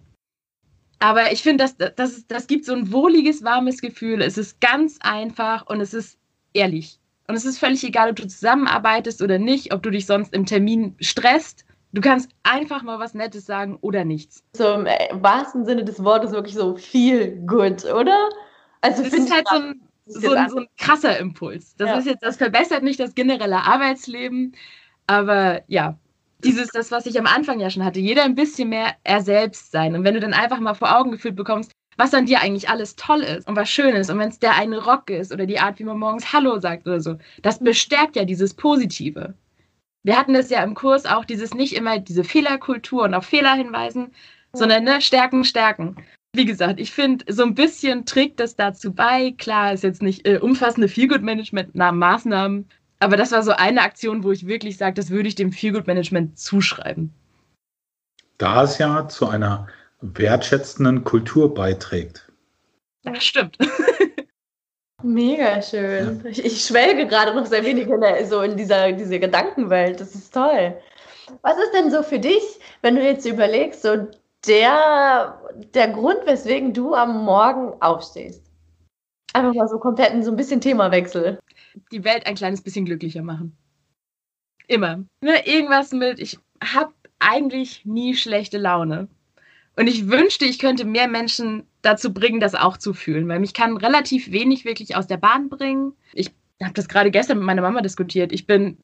Aber 0.99 1.31
ich 1.31 1.41
finde, 1.41 1.63
das, 1.63 1.77
das, 1.95 2.27
das 2.27 2.47
gibt 2.47 2.65
so 2.65 2.73
ein 2.73 2.91
wohliges, 2.91 3.43
warmes 3.43 3.81
Gefühl. 3.81 4.21
Es 4.21 4.37
ist 4.37 4.61
ganz 4.61 4.99
einfach 5.01 5.67
und 5.67 5.81
es 5.81 5.93
ist 5.93 6.19
ehrlich. 6.53 6.99
Und 7.27 7.35
es 7.35 7.45
ist 7.45 7.59
völlig 7.59 7.83
egal, 7.83 8.09
ob 8.09 8.17
du 8.17 8.27
zusammenarbeitest 8.27 9.21
oder 9.21 9.39
nicht, 9.39 9.73
ob 9.73 9.81
du 9.81 9.89
dich 9.89 10.05
sonst 10.05 10.33
im 10.33 10.45
Termin 10.45 10.95
stresst. 10.99 11.65
Du 11.93 12.01
kannst 12.01 12.29
einfach 12.43 12.83
mal 12.83 12.99
was 12.99 13.13
Nettes 13.13 13.45
sagen 13.45 13.77
oder 13.81 14.05
nichts. 14.05 14.43
So 14.53 14.73
im 14.73 14.85
äh, 14.85 15.09
wahrsten 15.13 15.65
Sinne 15.65 15.83
des 15.83 16.03
Wortes 16.03 16.31
wirklich 16.31 16.55
so 16.55 16.75
viel 16.75 17.35
gut, 17.45 17.83
oder? 17.85 18.29
Also 18.81 19.03
das 19.03 19.13
ist 19.13 19.31
halt 19.31 19.47
so 19.49 19.55
ein, 19.55 19.81
so, 20.05 20.31
ein, 20.31 20.49
so 20.49 20.57
ein, 20.57 20.67
krasser 20.77 21.19
Impuls. 21.19 21.75
Das 21.75 21.89
ja. 21.89 21.97
ist 21.97 22.05
jetzt, 22.05 22.23
das 22.23 22.37
verbessert 22.37 22.83
nicht 22.83 22.99
das 22.99 23.13
generelle 23.13 23.57
Arbeitsleben, 23.57 24.55
aber 25.07 25.61
ja, 25.67 25.97
dieses, 26.43 26.69
das, 26.69 26.91
was 26.91 27.05
ich 27.05 27.19
am 27.19 27.27
Anfang 27.27 27.59
ja 27.59 27.69
schon 27.69 27.85
hatte, 27.85 27.99
jeder 27.99 28.23
ein 28.23 28.35
bisschen 28.35 28.69
mehr 28.69 28.95
er 29.03 29.21
selbst 29.21 29.71
sein. 29.71 29.95
Und 29.95 30.03
wenn 30.03 30.13
du 30.13 30.19
dann 30.19 30.33
einfach 30.33 30.59
mal 30.59 30.73
vor 30.73 30.97
Augen 30.97 31.11
geführt 31.11 31.35
bekommst, 31.35 31.71
was 31.97 32.13
an 32.13 32.25
dir 32.25 32.41
eigentlich 32.41 32.69
alles 32.69 32.95
toll 32.95 33.21
ist 33.21 33.47
und 33.47 33.55
was 33.55 33.69
schön 33.69 33.95
ist. 33.95 34.09
Und 34.09 34.17
wenn 34.17 34.29
es 34.29 34.39
der 34.39 34.55
eine 34.55 34.83
Rock 34.83 35.09
ist 35.09 35.31
oder 35.31 35.45
die 35.45 35.59
Art, 35.59 35.77
wie 35.77 35.83
man 35.83 35.99
morgens 35.99 36.33
Hallo 36.33 36.57
sagt 36.57 36.87
oder 36.87 36.99
so, 36.99 37.17
das 37.41 37.59
bestärkt 37.59 38.15
ja 38.15 38.25
dieses 38.25 38.53
Positive. 38.53 39.33
Wir 40.03 40.17
hatten 40.17 40.33
das 40.33 40.49
ja 40.49 40.63
im 40.63 40.73
Kurs 40.73 41.05
auch, 41.05 41.25
dieses 41.25 41.53
nicht 41.53 41.75
immer 41.75 41.99
diese 41.99 42.23
Fehlerkultur 42.23 43.03
und 43.03 43.13
auf 43.13 43.25
Fehler 43.25 43.53
hinweisen, 43.53 44.11
sondern 44.53 44.83
ne, 44.83 45.01
stärken, 45.01 45.43
stärken. 45.43 45.95
Wie 46.33 46.45
gesagt, 46.45 46.79
ich 46.79 46.91
finde, 46.91 47.25
so 47.31 47.43
ein 47.43 47.55
bisschen 47.55 48.05
trägt 48.05 48.39
das 48.39 48.55
dazu 48.55 48.93
bei. 48.93 49.33
Klar, 49.37 49.73
ist 49.73 49.83
jetzt 49.83 50.01
nicht 50.01 50.25
äh, 50.25 50.37
umfassende 50.37 50.87
Feelgood-Management-Maßnahmen, 50.87 52.67
aber 52.99 53.17
das 53.17 53.31
war 53.31 53.43
so 53.43 53.51
eine 53.51 53.81
Aktion, 53.81 54.23
wo 54.23 54.31
ich 54.31 54.47
wirklich 54.47 54.77
sage, 54.77 54.93
das 54.93 55.09
würde 55.09 55.27
ich 55.27 55.35
dem 55.35 55.51
Feelgood-Management 55.51 56.39
zuschreiben. 56.39 57.13
Da 58.37 58.63
es 58.63 58.77
ja 58.77 59.07
zu 59.07 59.27
einer 59.27 59.67
wertschätzenden 60.01 61.03
Kultur 61.03 61.53
beiträgt. 61.53 62.31
Ja, 63.03 63.19
stimmt. 63.19 63.57
Mega 65.03 65.61
schön. 65.61 66.21
Ja. 66.23 66.29
Ich, 66.29 66.45
ich, 66.45 66.65
schwelge 66.65 67.07
gerade 67.07 67.33
noch 67.33 67.45
sehr 67.45 67.63
wenig 67.65 67.87
in 67.87 68.01
der, 68.01 68.25
so 68.25 68.41
in 68.41 68.57
dieser 68.57 68.91
diese 68.91 69.19
Gedankenwelt. 69.19 69.99
Das 69.99 70.15
ist 70.15 70.33
toll. 70.33 70.75
Was 71.41 71.57
ist 71.57 71.73
denn 71.73 71.91
so 71.91 72.03
für 72.03 72.19
dich, 72.19 72.59
wenn 72.81 72.95
du 72.95 73.03
jetzt 73.03 73.25
überlegst, 73.25 73.81
so 73.81 74.07
der, 74.47 75.39
der 75.73 75.87
Grund, 75.89 76.25
weswegen 76.25 76.73
du 76.73 76.93
am 76.93 77.23
Morgen 77.23 77.73
aufstehst? 77.81 78.43
Einfach 79.33 79.53
mal 79.53 79.67
so 79.67 79.79
komplett 79.79 80.23
so 80.23 80.31
ein 80.31 80.37
bisschen 80.37 80.59
Themawechsel. 80.59 81.39
Die 81.91 82.03
Welt 82.03 82.25
ein 82.25 82.35
kleines 82.35 82.61
bisschen 82.61 82.85
glücklicher 82.85 83.21
machen. 83.21 83.55
Immer. 84.67 85.03
Ne, 85.21 85.45
irgendwas 85.45 85.91
mit, 85.91 86.19
ich 86.19 86.37
habe 86.61 86.93
eigentlich 87.19 87.85
nie 87.85 88.15
schlechte 88.15 88.57
Laune. 88.57 89.07
Und 89.77 89.87
ich 89.87 90.09
wünschte, 90.09 90.45
ich 90.45 90.59
könnte 90.59 90.85
mehr 90.85 91.07
Menschen 91.07 91.65
dazu 91.81 92.13
bringen, 92.13 92.39
das 92.39 92.55
auch 92.55 92.77
zu 92.77 92.93
fühlen, 92.93 93.27
weil 93.27 93.39
mich 93.39 93.53
kann 93.53 93.77
relativ 93.77 94.31
wenig 94.31 94.65
wirklich 94.65 94.95
aus 94.95 95.07
der 95.07 95.17
Bahn 95.17 95.49
bringen. 95.49 95.93
Ich 96.13 96.31
habe 96.61 96.73
das 96.73 96.87
gerade 96.87 97.11
gestern 97.11 97.37
mit 97.37 97.47
meiner 97.47 97.61
Mama 97.61 97.81
diskutiert. 97.81 98.31
Ich 98.31 98.45
bin 98.45 98.77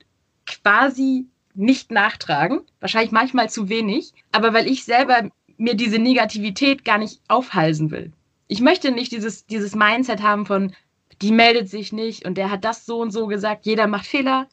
quasi 0.45 1.25
nicht 1.53 1.91
nachtragend, 1.91 2.61
wahrscheinlich 2.79 3.11
manchmal 3.11 3.49
zu 3.49 3.69
wenig, 3.69 4.13
aber 4.31 4.53
weil 4.53 4.67
ich 4.67 4.83
selber 4.83 5.29
mir 5.57 5.75
diese 5.75 5.99
Negativität 5.99 6.85
gar 6.85 6.97
nicht 6.97 7.19
aufhalsen 7.27 7.91
will. 7.91 8.11
Ich 8.47 8.61
möchte 8.61 8.91
nicht 8.91 9.11
dieses, 9.11 9.45
dieses 9.45 9.75
Mindset 9.75 10.21
haben 10.21 10.45
von, 10.45 10.73
die 11.21 11.31
meldet 11.31 11.67
sich 11.69 11.91
nicht 11.91 12.25
und 12.25 12.37
der 12.37 12.51
hat 12.51 12.63
das 12.63 12.85
so 12.85 13.01
und 13.01 13.11
so 13.11 13.27
gesagt, 13.27 13.65
jeder 13.65 13.87
macht 13.87 14.05
Fehler. 14.05 14.47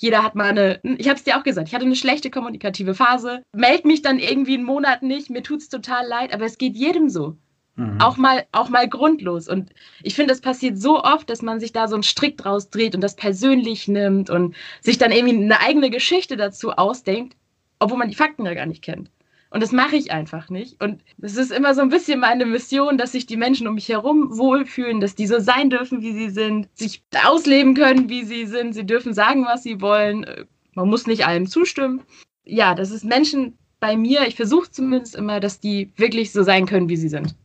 Jeder 0.00 0.22
hat 0.22 0.36
mal 0.36 0.50
eine, 0.50 0.80
ich 0.96 1.08
habe 1.08 1.18
es 1.18 1.24
dir 1.24 1.36
auch 1.36 1.42
gesagt, 1.42 1.68
ich 1.68 1.74
hatte 1.74 1.84
eine 1.84 1.96
schlechte 1.96 2.30
kommunikative 2.30 2.94
Phase, 2.94 3.42
meld 3.52 3.84
mich 3.84 4.00
dann 4.00 4.20
irgendwie 4.20 4.54
einen 4.54 4.62
Monat 4.62 5.02
nicht, 5.02 5.28
mir 5.28 5.42
tut 5.42 5.60
es 5.60 5.68
total 5.68 6.06
leid, 6.06 6.32
aber 6.32 6.44
es 6.44 6.56
geht 6.56 6.76
jedem 6.76 7.08
so. 7.08 7.36
Mhm. 7.78 8.00
Auch 8.00 8.16
mal, 8.16 8.44
auch 8.50 8.68
mal 8.68 8.88
grundlos. 8.88 9.48
Und 9.48 9.70
ich 10.02 10.14
finde, 10.14 10.34
es 10.34 10.40
passiert 10.40 10.78
so 10.78 11.02
oft, 11.02 11.30
dass 11.30 11.42
man 11.42 11.60
sich 11.60 11.72
da 11.72 11.86
so 11.86 11.94
einen 11.94 12.02
Strick 12.02 12.36
draus 12.36 12.70
dreht 12.70 12.96
und 12.96 13.00
das 13.00 13.14
persönlich 13.14 13.86
nimmt 13.86 14.30
und 14.30 14.56
sich 14.80 14.98
dann 14.98 15.12
irgendwie 15.12 15.36
eine 15.36 15.60
eigene 15.60 15.88
Geschichte 15.88 16.36
dazu 16.36 16.72
ausdenkt, 16.72 17.36
obwohl 17.78 17.98
man 17.98 18.08
die 18.08 18.16
Fakten 18.16 18.44
ja 18.44 18.54
gar 18.54 18.66
nicht 18.66 18.82
kennt. 18.82 19.10
Und 19.50 19.62
das 19.62 19.70
mache 19.70 19.96
ich 19.96 20.10
einfach 20.10 20.50
nicht. 20.50 20.82
Und 20.82 21.02
es 21.22 21.36
ist 21.36 21.52
immer 21.52 21.72
so 21.74 21.80
ein 21.80 21.88
bisschen 21.88 22.20
meine 22.20 22.44
Mission, 22.44 22.98
dass 22.98 23.12
sich 23.12 23.26
die 23.26 23.36
Menschen 23.36 23.68
um 23.68 23.76
mich 23.76 23.88
herum 23.88 24.36
wohlfühlen, 24.36 25.00
dass 25.00 25.14
die 25.14 25.28
so 25.28 25.38
sein 25.38 25.70
dürfen, 25.70 26.02
wie 26.02 26.12
sie 26.12 26.30
sind, 26.30 26.68
sich 26.74 27.02
ausleben 27.24 27.74
können, 27.74 28.08
wie 28.08 28.24
sie 28.24 28.44
sind. 28.46 28.74
Sie 28.74 28.84
dürfen 28.84 29.14
sagen, 29.14 29.46
was 29.46 29.62
sie 29.62 29.80
wollen. 29.80 30.26
Man 30.74 30.88
muss 30.88 31.06
nicht 31.06 31.26
allem 31.26 31.46
zustimmen. 31.46 32.02
Ja, 32.44 32.74
das 32.74 32.90
ist 32.90 33.04
Menschen 33.04 33.56
bei 33.80 33.96
mir, 33.96 34.26
ich 34.26 34.34
versuche 34.34 34.70
zumindest 34.70 35.14
immer, 35.14 35.38
dass 35.38 35.60
die 35.60 35.92
wirklich 35.96 36.32
so 36.32 36.42
sein 36.42 36.66
können, 36.66 36.88
wie 36.88 36.96
sie 36.96 37.08
sind. 37.08 37.36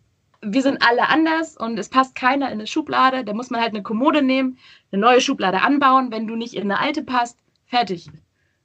Wir 0.46 0.62
sind 0.62 0.86
alle 0.88 1.10
anders 1.10 1.58
und 1.58 1.78
es 1.80 1.90
passt 1.90 2.16
keiner 2.16 2.48
in 2.48 2.54
eine 2.54 2.68
Schublade. 2.68 3.24
Da 3.24 3.34
muss 3.34 3.50
man 3.50 3.62
halt 3.62 3.74
eine 3.74 3.84
Kommode 3.84 4.22
nehmen, 4.22 4.58
eine 4.92 5.02
neue 5.02 5.22
Schublade 5.22 5.62
anbauen. 5.62 6.12
Wenn 6.12 6.28
du 6.28 6.36
nicht 6.36 6.54
in 6.54 6.64
eine 6.64 6.80
alte 6.80 7.04
passt, 7.04 7.38
fertig. 7.66 8.10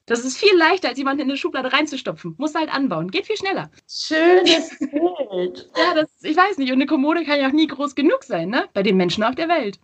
Das 0.06 0.24
ist 0.24 0.38
viel 0.38 0.56
leichter, 0.56 0.88
als 0.88 0.98
jemanden 0.98 1.22
in 1.22 1.28
eine 1.28 1.36
Schublade 1.36 1.72
reinzustopfen. 1.72 2.34
Muss 2.38 2.54
halt 2.54 2.74
anbauen. 2.74 3.10
Geht 3.10 3.26
viel 3.26 3.36
schneller. 3.36 3.70
Schönes 3.86 4.70
Bild. 4.78 5.70
ja, 5.76 5.94
das, 5.94 6.08
ich 6.22 6.36
weiß 6.36 6.56
nicht. 6.56 6.70
Und 6.70 6.78
eine 6.78 6.86
Kommode 6.86 7.24
kann 7.24 7.38
ja 7.38 7.48
auch 7.48 7.52
nie 7.52 7.66
groß 7.66 7.94
genug 7.94 8.24
sein, 8.24 8.48
ne? 8.48 8.68
Bei 8.72 8.82
den 8.82 8.96
Menschen 8.96 9.22
auf 9.22 9.34
der 9.34 9.48
Welt. 9.48 9.78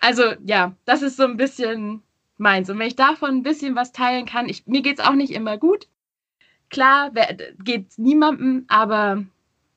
Also, 0.00 0.34
ja, 0.44 0.74
das 0.84 1.00
ist 1.00 1.16
so 1.16 1.24
ein 1.24 1.38
bisschen 1.38 2.02
meins. 2.36 2.68
Und 2.68 2.78
wenn 2.78 2.88
ich 2.88 2.96
davon 2.96 3.30
ein 3.30 3.42
bisschen 3.42 3.74
was 3.74 3.92
teilen 3.92 4.26
kann, 4.26 4.50
ich, 4.50 4.66
mir 4.66 4.82
geht 4.82 4.98
es 4.98 5.04
auch 5.04 5.14
nicht 5.14 5.32
immer 5.32 5.56
gut. 5.56 5.88
Klar, 6.68 7.10
geht 7.62 7.88
es 7.88 7.98
niemandem, 7.98 8.66
aber 8.68 9.24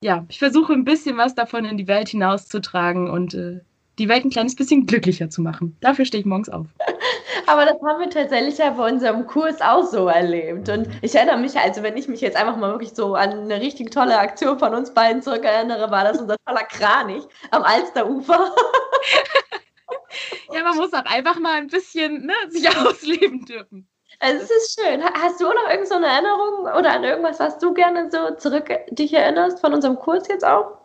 ja, 0.01 0.25
ich 0.29 0.39
versuche 0.39 0.73
ein 0.73 0.83
bisschen 0.83 1.17
was 1.17 1.35
davon 1.35 1.65
in 1.65 1.77
die 1.77 1.87
Welt 1.87 2.09
hinauszutragen 2.09 3.09
und 3.09 3.33
äh, 3.33 3.61
die 3.97 4.09
Welt 4.09 4.25
ein 4.25 4.29
kleines 4.29 4.55
bisschen 4.55 4.85
glücklicher 4.85 5.29
zu 5.29 5.41
machen. 5.41 5.75
Dafür 5.81 6.05
stehe 6.05 6.21
ich 6.21 6.25
morgens 6.25 6.49
auf. 6.49 6.67
Aber 7.47 7.65
das 7.65 7.81
haben 7.81 7.99
wir 7.99 8.09
tatsächlich 8.09 8.57
ja 8.57 8.71
bei 8.71 8.91
unserem 8.91 9.25
Kurs 9.25 9.61
auch 9.61 9.83
so 9.83 10.07
erlebt. 10.07 10.69
Und 10.69 10.87
ich 11.01 11.15
erinnere 11.15 11.37
mich, 11.37 11.57
also 11.57 11.81
wenn 11.81 11.97
ich 11.97 12.07
mich 12.07 12.21
jetzt 12.21 12.37
einfach 12.37 12.57
mal 12.57 12.71
wirklich 12.71 12.93
so 12.93 13.15
an 13.15 13.31
eine 13.31 13.61
richtig 13.61 13.89
tolle 13.89 14.19
Aktion 14.19 14.59
von 14.59 14.75
uns 14.75 14.93
beiden 14.93 15.21
zurückerinnere, 15.21 15.89
war 15.89 16.03
das 16.03 16.19
unser 16.19 16.35
toller 16.45 16.65
Kranich 16.65 17.23
am 17.51 17.63
Alsterufer. 17.63 18.53
ja, 20.53 20.63
man 20.63 20.75
muss 20.75 20.93
auch 20.93 21.05
einfach 21.05 21.39
mal 21.39 21.55
ein 21.55 21.67
bisschen 21.67 22.25
ne, 22.25 22.33
sich 22.49 22.69
ausleben 22.77 23.45
dürfen. 23.45 23.87
Also 24.19 24.43
es 24.43 24.49
ist 24.49 24.79
schön. 24.79 25.03
Hast 25.03 25.39
du 25.39 25.45
noch 25.45 25.69
irgendeine 25.69 26.07
Erinnerung 26.07 26.61
oder 26.61 26.93
an 26.93 27.03
irgendwas, 27.03 27.39
was 27.39 27.59
du 27.59 27.73
gerne 27.73 28.09
so 28.09 28.35
zurück 28.35 28.69
dich 28.89 29.13
erinnerst 29.13 29.59
von 29.59 29.73
unserem 29.73 29.97
Kurs 29.97 30.27
jetzt 30.27 30.45
auch? 30.45 30.79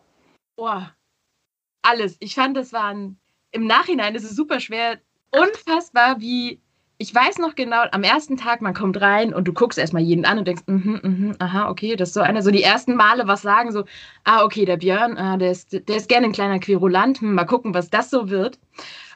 Boah, 0.56 0.92
alles. 1.82 2.16
Ich 2.20 2.34
fand, 2.34 2.56
das 2.56 2.72
waren 2.72 3.18
im 3.52 3.66
Nachhinein 3.66 4.14
ist 4.14 4.24
es 4.24 4.36
super 4.36 4.60
schwer 4.60 4.98
unfassbar, 5.30 6.20
wie 6.20 6.60
ich 6.98 7.12
weiß 7.12 7.38
noch 7.38 7.56
genau, 7.56 7.82
am 7.90 8.04
ersten 8.04 8.36
Tag, 8.36 8.62
man 8.62 8.74
kommt 8.74 9.00
rein 9.00 9.34
und 9.34 9.48
du 9.48 9.52
guckst 9.52 9.76
erstmal 9.76 10.02
jeden 10.02 10.24
an 10.24 10.38
und 10.38 10.46
denkst, 10.46 10.62
mhm, 10.66 11.00
mhm, 11.02 11.36
aha, 11.40 11.68
okay, 11.68 11.96
das 11.96 12.10
ist 12.10 12.14
so 12.14 12.20
einer, 12.20 12.42
so 12.42 12.52
die 12.52 12.62
ersten 12.62 12.94
Male 12.94 13.26
was 13.26 13.42
sagen, 13.42 13.72
so, 13.72 13.84
ah, 14.22 14.44
okay, 14.44 14.64
der 14.64 14.76
Björn, 14.76 15.18
ah, 15.18 15.36
der 15.36 15.50
ist, 15.50 15.72
der 15.72 15.96
ist 15.96 16.08
gerne 16.08 16.26
ein 16.26 16.32
kleiner 16.32 16.60
Querulant, 16.60 17.20
hm, 17.20 17.34
mal 17.34 17.44
gucken, 17.44 17.74
was 17.74 17.90
das 17.90 18.08
so 18.08 18.30
wird. 18.30 18.60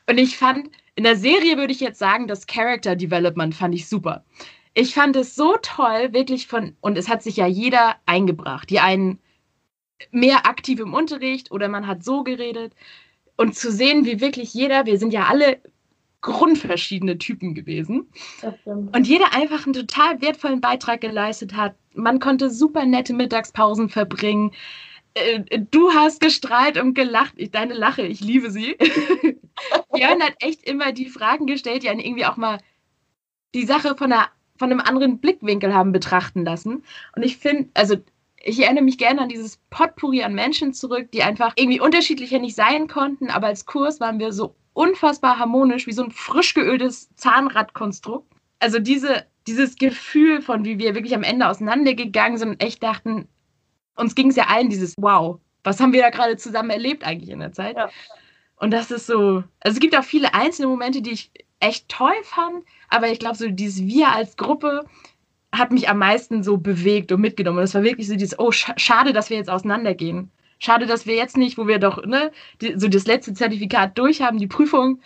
Und 0.09 0.19
ich 0.19 0.37
fand, 0.37 0.71
in 0.95 1.05
der 1.05 1.17
Serie 1.17 1.57
würde 1.57 1.73
ich 1.73 1.81
jetzt 1.81 1.99
sagen, 1.99 2.27
das 2.27 2.47
Character 2.47 2.97
Development 2.97 3.55
fand 3.55 3.75
ich 3.75 3.89
super. 3.89 4.25
Ich 4.75 4.95
fand 4.95 5.17
es 5.17 5.35
so 5.35 5.57
toll, 5.63 6.13
wirklich 6.13 6.47
von, 6.47 6.77
und 6.81 6.99
es 6.99 7.09
hat 7.09 7.23
sich 7.23 7.37
ja 7.37 7.47
jeder 7.47 7.97
eingebracht. 8.07 8.71
Die 8.71 8.81
einen 8.81 9.19
mehr 10.11 10.47
aktiv 10.47 10.81
im 10.81 10.95
Unterricht 10.95 11.51
oder 11.51 11.69
man 11.69 11.87
hat 11.87 12.05
so 12.05 12.23
geredet. 12.23 12.75
Und 13.37 13.55
zu 13.55 13.71
sehen, 13.71 14.05
wie 14.05 14.21
wirklich 14.21 14.55
jeder, 14.55 14.87
wir 14.87 14.99
sind 14.99 15.13
ja 15.13 15.25
alle 15.25 15.61
grundverschiedene 16.23 17.19
Typen 17.19 17.55
gewesen. 17.55 18.09
Und 18.93 19.07
jeder 19.07 19.33
einfach 19.35 19.65
einen 19.65 19.75
total 19.75 20.21
wertvollen 20.21 20.61
Beitrag 20.61 21.01
geleistet 21.01 21.55
hat. 21.55 21.75
Man 21.95 22.21
konnte 22.21 22.51
super 22.51 22.85
nette 22.85 23.15
Mittagspausen 23.15 23.89
verbringen. 23.89 24.53
Äh, 25.15 25.61
du 25.71 25.91
hast 25.93 26.21
gestrahlt 26.21 26.79
und 26.79 26.95
gelacht. 26.95 27.35
Ich, 27.37 27.51
deine 27.51 27.75
Lache, 27.75 28.03
ich 28.03 28.21
liebe 28.21 28.51
sie. 28.51 28.77
Björn 29.93 30.23
hat 30.23 30.35
echt 30.41 30.65
immer 30.65 30.93
die 30.93 31.09
Fragen 31.09 31.47
gestellt, 31.47 31.83
die 31.83 31.89
einen 31.89 32.01
irgendwie 32.01 32.27
auch 32.27 32.37
mal 32.37 32.59
die 33.55 33.65
Sache 33.65 33.97
von, 33.97 34.13
einer, 34.13 34.29
von 34.59 34.71
einem 34.71 34.81
anderen 34.81 35.19
Blickwinkel 35.19 35.75
haben 35.75 35.93
betrachten 35.93 36.45
lassen. 36.45 36.85
Und 37.15 37.23
ich 37.23 37.39
finde, 37.39 37.71
also 37.75 37.97
ich 38.43 38.63
erinnere 38.63 38.85
mich 38.85 38.99
gerne 38.99 39.23
an 39.23 39.29
dieses 39.29 39.59
Potpourri 39.71 40.23
an 40.23 40.35
Menschen 40.35 40.73
zurück, 40.73 41.11
die 41.13 41.23
einfach 41.23 41.55
irgendwie 41.57 41.81
unterschiedlicher 41.81 42.39
nicht 42.39 42.55
sein 42.55 42.87
konnten, 42.87 43.31
aber 43.31 43.49
als 43.49 43.67
Kurs 43.67 43.99
waren 44.01 44.19
wir 44.19 44.33
so 44.33 44.55
unfassbar 44.73 45.39
harmonisch, 45.39 45.87
wie 45.87 45.93
so 45.93 46.05
ein 46.05 46.11
frisch 46.11 46.55
geöltes 46.55 47.13
Zahnradkonstrukt. 47.17 48.31
Also 48.61 48.79
diese, 48.79 49.27
dieses 49.47 49.77
Gefühl 49.77 50.43
von, 50.43 50.65
wie 50.65 50.79
wir 50.79 50.95
wirklich 50.95 51.15
am 51.15 51.23
Ende 51.23 51.49
auseinandergegangen 51.49 52.39
sind 52.39 52.51
und 52.51 52.63
echt 52.63 52.83
dachten, 52.83 53.27
uns 53.97 54.15
ging 54.15 54.29
es 54.29 54.37
ja 54.37 54.45
allen 54.49 54.69
dieses 54.69 54.95
Wow, 54.99 55.41
was 55.65 55.81
haben 55.81 55.93
wir 55.93 56.03
da 56.03 56.11
gerade 56.11 56.37
zusammen 56.37 56.71
erlebt 56.71 57.05
eigentlich 57.05 57.31
in 57.31 57.41
der 57.41 57.53
Zeit? 57.53 57.77
Ja. 57.77 57.91
Und 58.57 58.71
das 58.71 58.91
ist 58.91 59.07
so, 59.07 59.45
also 59.61 59.75
es 59.75 59.81
gibt 59.81 59.97
auch 59.97 60.05
viele 60.05 60.35
einzelne 60.35 60.69
Momente, 60.69 61.03
die 61.03 61.13
ich 61.13 61.31
echt 61.61 61.89
toll 61.89 62.15
fand, 62.23 62.65
aber 62.89 63.11
ich 63.11 63.19
glaube, 63.19 63.37
so 63.37 63.49
dieses 63.49 63.87
Wir 63.87 64.09
als 64.09 64.37
Gruppe 64.37 64.85
hat 65.53 65.73
mich 65.73 65.89
am 65.89 65.99
meisten 65.99 66.43
so 66.43 66.57
bewegt 66.57 67.13
und 67.13 67.21
mitgenommen. 67.21 67.59
Und 67.59 67.65
es 67.65 67.75
war 67.75 67.83
wirklich 67.83 68.09
so 68.09 68.17
dieses, 68.17 68.39
oh, 68.39 68.53
schade, 68.53 69.13
dass 69.13 69.31
wir 69.31 69.37
jetzt 69.37 69.51
auseinandergehen. 69.51 70.31
Schade, 70.59 70.87
dass 70.87 71.07
wir 71.07 71.15
jetzt 71.15 71.37
nicht, 71.37 71.59
wo 71.59 71.67
wir 71.67 71.79
doch 71.79 72.05
ne, 72.05 72.31
die, 72.61 72.79
so 72.79 72.89
das 72.89 73.07
letzte 73.07 73.35
Zertifikat 73.35 73.97
durch 73.99 74.23
haben, 74.23 74.39
die 74.39 74.47
Prüfung, 74.47 75.01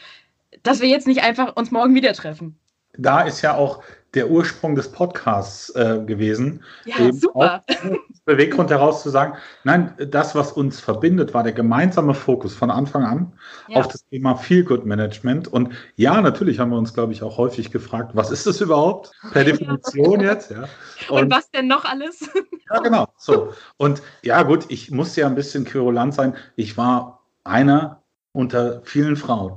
dass 0.62 0.80
wir 0.80 0.88
jetzt 0.88 1.06
nicht 1.06 1.22
einfach 1.22 1.56
uns 1.56 1.70
morgen 1.70 1.94
wieder 1.94 2.12
treffen. 2.12 2.58
Da 2.96 3.22
ist 3.22 3.42
ja 3.42 3.56
auch 3.56 3.82
der 4.14 4.30
Ursprung 4.30 4.74
des 4.74 4.90
Podcasts 4.90 5.70
äh, 5.70 6.02
gewesen. 6.04 6.62
Ja, 6.84 7.12
super. 7.12 7.64
Beweggrund 8.24 8.70
heraus 8.70 9.02
zu 9.02 9.10
sagen, 9.10 9.34
nein, 9.64 9.94
das, 9.98 10.34
was 10.34 10.52
uns 10.52 10.80
verbindet, 10.80 11.34
war 11.34 11.42
der 11.42 11.52
gemeinsame 11.52 12.14
Fokus 12.14 12.54
von 12.54 12.70
Anfang 12.70 13.04
an 13.04 13.32
ja. 13.68 13.76
auf 13.76 13.88
das 13.88 14.06
Thema 14.08 14.36
Feel 14.36 14.64
Good 14.64 14.84
Management. 14.84 15.48
Und 15.48 15.72
ja, 15.96 16.20
natürlich 16.20 16.58
haben 16.58 16.70
wir 16.70 16.78
uns, 16.78 16.94
glaube 16.94 17.12
ich, 17.12 17.22
auch 17.22 17.38
häufig 17.38 17.70
gefragt, 17.70 18.12
was 18.14 18.30
ist 18.30 18.46
das 18.46 18.60
überhaupt? 18.60 19.10
Per 19.32 19.44
Definition 19.44 20.20
jetzt, 20.20 20.50
ja. 20.50 20.64
Und, 21.08 21.24
Und, 21.24 21.30
was 21.32 21.50
denn 21.50 21.66
noch 21.66 21.84
alles? 21.84 22.28
ja, 22.70 22.80
genau. 22.80 23.08
So. 23.16 23.52
Und 23.78 24.02
ja, 24.22 24.42
gut, 24.42 24.66
ich 24.68 24.90
musste 24.90 25.22
ja 25.22 25.26
ein 25.26 25.34
bisschen 25.34 25.64
querulant 25.64 26.14
sein. 26.14 26.34
Ich 26.56 26.76
war 26.76 27.22
einer 27.42 28.02
unter 28.32 28.82
vielen 28.84 29.16
Frauen. 29.16 29.54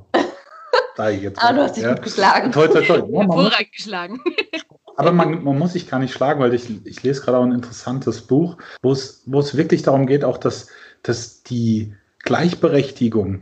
Da 0.96 1.10
jetzt 1.10 1.42
ah, 1.42 1.54
du 1.54 1.62
hast 1.62 1.76
dich 1.76 1.84
ja. 1.84 1.94
gut 1.94 2.04
geschlagen. 2.04 2.52
Toi, 2.52 2.68
toi, 2.68 2.82
toi. 2.82 2.98
Ja, 2.98 3.20
Hervorragend 3.22 3.72
geschlagen. 3.72 4.22
Aber 4.96 5.12
man, 5.12 5.44
man, 5.44 5.58
muss 5.58 5.74
sich 5.74 5.90
gar 5.90 6.00
nicht 6.00 6.14
schlagen, 6.14 6.40
weil 6.40 6.54
ich, 6.54 6.70
ich 6.86 7.02
lese 7.02 7.22
gerade 7.22 7.40
auch 7.40 7.44
ein 7.44 7.52
interessantes 7.52 8.22
Buch, 8.22 8.58
wo 8.82 8.92
es, 8.92 9.24
wo 9.26 9.40
es 9.40 9.58
wirklich 9.58 9.82
darum 9.82 10.06
geht, 10.06 10.24
auch 10.24 10.38
dass, 10.38 10.68
dass 11.02 11.42
die 11.42 11.96
Gleichberechtigung, 12.20 13.42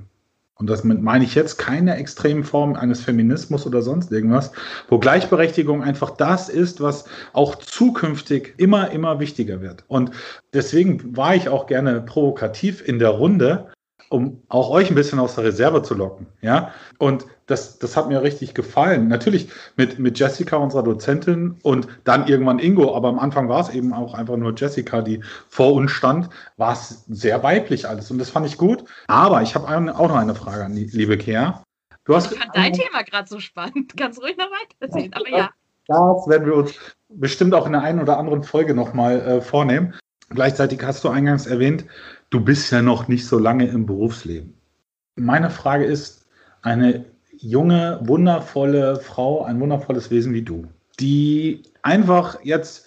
und 0.55 0.69
das 0.69 0.83
meine 0.83 1.25
ich 1.25 1.35
jetzt 1.35 1.57
keine 1.57 1.97
extremen 1.97 2.43
Form 2.43 2.75
eines 2.75 3.01
Feminismus 3.01 3.65
oder 3.65 3.81
sonst 3.81 4.11
irgendwas, 4.11 4.51
wo 4.89 4.99
Gleichberechtigung 4.99 5.83
einfach 5.83 6.11
das 6.11 6.49
ist, 6.49 6.81
was 6.81 7.05
auch 7.33 7.55
zukünftig 7.55 8.53
immer, 8.57 8.91
immer 8.91 9.19
wichtiger 9.19 9.61
wird. 9.61 9.83
Und 9.87 10.11
deswegen 10.53 11.17
war 11.17 11.35
ich 11.35 11.49
auch 11.49 11.65
gerne 11.65 12.01
provokativ 12.01 12.87
in 12.87 12.99
der 12.99 13.09
Runde, 13.09 13.71
um 14.09 14.41
auch 14.49 14.69
euch 14.69 14.89
ein 14.89 14.95
bisschen 14.95 15.19
aus 15.19 15.35
der 15.35 15.45
Reserve 15.45 15.83
zu 15.83 15.95
locken. 15.95 16.27
Ja, 16.41 16.71
und 16.97 17.25
das, 17.51 17.77
das 17.77 17.97
hat 17.97 18.07
mir 18.07 18.21
richtig 18.21 18.53
gefallen. 18.53 19.07
Natürlich 19.07 19.49
mit, 19.75 19.99
mit 19.99 20.17
Jessica, 20.17 20.55
unserer 20.57 20.83
Dozentin, 20.83 21.59
und 21.63 21.87
dann 22.05 22.27
irgendwann 22.27 22.59
Ingo, 22.59 22.95
aber 22.95 23.09
am 23.09 23.19
Anfang 23.19 23.49
war 23.49 23.61
es 23.61 23.69
eben 23.69 23.93
auch 23.93 24.13
einfach 24.13 24.37
nur 24.37 24.55
Jessica, 24.55 25.01
die 25.01 25.21
vor 25.49 25.73
uns 25.73 25.91
stand, 25.91 26.29
war 26.57 26.73
es 26.73 27.05
sehr 27.09 27.43
weiblich 27.43 27.87
alles. 27.87 28.09
Und 28.09 28.17
das 28.17 28.29
fand 28.29 28.47
ich 28.47 28.57
gut. 28.57 28.85
Aber 29.07 29.41
ich 29.41 29.53
habe 29.53 29.67
auch 29.67 30.07
noch 30.07 30.15
eine 30.15 30.35
Frage 30.35 30.65
an 30.65 30.75
die 30.75 30.85
liebe 30.85 31.17
Kea. 31.17 31.61
Du 32.05 32.15
hast 32.15 32.31
ich 32.31 32.39
fand 32.39 32.55
dein 32.55 32.73
Thema 32.73 33.03
gerade 33.03 33.27
so 33.27 33.39
spannend. 33.39 33.93
Ganz 33.97 34.17
ruhig 34.19 34.37
noch 34.37 34.49
weiter 34.49 34.75
erzählen, 34.79 35.13
aber 35.13 35.29
ja. 35.29 35.49
Das 35.87 36.27
werden 36.27 36.45
wir 36.45 36.55
uns 36.55 36.73
bestimmt 37.09 37.53
auch 37.53 37.65
in 37.65 37.73
der 37.73 37.81
einen 37.81 37.99
oder 37.99 38.17
anderen 38.17 38.43
Folge 38.43 38.73
nochmal 38.73 39.19
äh, 39.21 39.41
vornehmen. 39.41 39.93
Gleichzeitig 40.29 40.81
hast 40.83 41.03
du 41.03 41.09
eingangs 41.09 41.45
erwähnt, 41.45 41.85
du 42.29 42.39
bist 42.39 42.71
ja 42.71 42.81
noch 42.81 43.09
nicht 43.09 43.27
so 43.27 43.37
lange 43.37 43.67
im 43.67 43.85
Berufsleben. 43.85 44.57
Meine 45.17 45.49
Frage 45.49 45.83
ist, 45.83 46.25
eine 46.61 47.10
junge, 47.41 47.99
wundervolle 48.03 48.97
Frau, 48.97 49.43
ein 49.43 49.59
wundervolles 49.59 50.11
Wesen 50.11 50.33
wie 50.33 50.43
du, 50.43 50.65
die 50.99 51.63
einfach 51.81 52.37
jetzt 52.43 52.85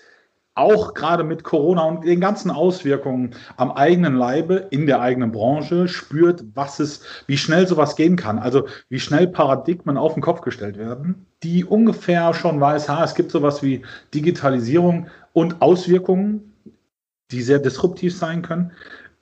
auch 0.57 0.95
gerade 0.95 1.25
mit 1.25 1.43
Corona 1.43 1.83
und 1.83 2.05
den 2.05 2.21
ganzen 2.21 2.51
Auswirkungen 2.51 3.35
am 3.57 3.73
eigenen 3.73 4.15
Leibe 4.15 4.69
in 4.71 4.87
der 4.87 5.01
eigenen 5.01 5.33
Branche 5.33 5.89
spürt, 5.89 6.45
was 6.55 6.79
es, 6.79 7.03
wie 7.27 7.37
schnell 7.37 7.67
sowas 7.67 7.97
gehen 7.97 8.15
kann. 8.15 8.39
Also 8.39 8.69
wie 8.89 9.01
schnell 9.01 9.27
Paradigmen 9.27 9.97
auf 9.97 10.15
den 10.15 10.23
Kopf 10.23 10.43
gestellt 10.43 10.79
werden, 10.79 11.27
die 11.43 11.65
ungefähr 11.65 12.33
schon 12.35 12.61
weiß, 12.61 12.89
ha, 12.89 13.03
es 13.03 13.17
gibt 13.17 13.33
sowas 13.33 13.65
wie 13.65 13.83
Digitalisierung 14.15 15.09
und 15.33 15.61
Auswirkungen, 15.61 16.53
die 17.33 17.43
sehr 17.43 17.59
disruptiv 17.59 18.17
sein 18.17 18.43
können. 18.43 18.71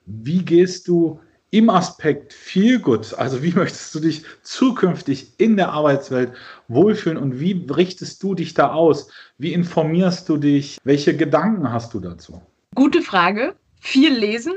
Wie 0.05 0.45
gehst 0.45 0.87
du 0.87 1.19
im 1.53 1.69
Aspekt 1.69 2.33
viel 2.33 2.79
gut, 2.79 3.13
also 3.13 3.43
wie 3.43 3.51
möchtest 3.55 3.93
du 3.93 3.99
dich 3.99 4.23
zukünftig 4.41 5.33
in 5.37 5.55
der 5.55 5.69
Arbeitswelt 5.69 6.33
wohlfühlen 6.67 7.17
und 7.17 7.39
wie 7.39 7.67
richtest 7.69 8.23
du 8.23 8.33
dich 8.33 8.55
da 8.55 8.73
aus? 8.73 9.11
Wie 9.37 9.53
informierst 9.53 10.27
du 10.27 10.37
dich? 10.37 10.79
Welche 10.83 11.15
Gedanken 11.15 11.71
hast 11.71 11.93
du 11.93 11.99
dazu? 11.99 12.41
Gute 12.73 13.03
Frage. 13.03 13.55
Viel 13.79 14.13
lesen. 14.13 14.53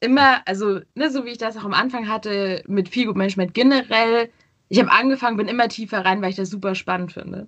Immer, 0.00 0.40
also 0.46 0.80
ne, 0.94 1.10
so 1.10 1.26
wie 1.26 1.30
ich 1.30 1.38
das 1.38 1.58
auch 1.58 1.64
am 1.64 1.74
Anfang 1.74 2.08
hatte 2.08 2.62
mit 2.66 2.88
viel 2.88 3.06
Good 3.06 3.16
Management 3.16 3.52
generell. 3.52 4.30
Ich 4.70 4.78
habe 4.78 4.90
angefangen, 4.90 5.36
bin 5.36 5.48
immer 5.48 5.68
tiefer 5.68 6.02
rein, 6.02 6.22
weil 6.22 6.30
ich 6.30 6.36
das 6.36 6.48
super 6.48 6.74
spannend 6.74 7.12
finde. 7.12 7.46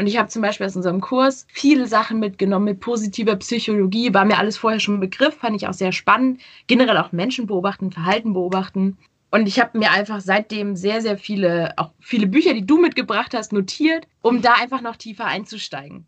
Und 0.00 0.06
ich 0.06 0.16
habe 0.16 0.28
zum 0.30 0.40
Beispiel 0.40 0.64
aus 0.64 0.76
unserem 0.76 1.02
Kurs 1.02 1.46
viele 1.52 1.86
Sachen 1.86 2.20
mitgenommen 2.20 2.64
mit 2.64 2.80
positiver 2.80 3.36
Psychologie, 3.36 4.14
war 4.14 4.24
mir 4.24 4.38
alles 4.38 4.56
vorher 4.56 4.80
schon 4.80 4.94
ein 4.94 5.00
Begriff, 5.00 5.34
fand 5.34 5.54
ich 5.56 5.68
auch 5.68 5.74
sehr 5.74 5.92
spannend. 5.92 6.40
Generell 6.68 6.96
auch 6.96 7.12
Menschen 7.12 7.46
beobachten, 7.46 7.90
Verhalten 7.90 8.32
beobachten. 8.32 8.96
Und 9.30 9.46
ich 9.46 9.60
habe 9.60 9.78
mir 9.78 9.90
einfach 9.90 10.22
seitdem 10.22 10.74
sehr, 10.74 11.02
sehr 11.02 11.18
viele, 11.18 11.74
auch 11.76 11.90
viele 12.00 12.26
Bücher, 12.26 12.54
die 12.54 12.64
du 12.64 12.78
mitgebracht 12.80 13.34
hast, 13.34 13.52
notiert, 13.52 14.08
um 14.22 14.40
da 14.40 14.54
einfach 14.54 14.80
noch 14.80 14.96
tiefer 14.96 15.26
einzusteigen. 15.26 16.06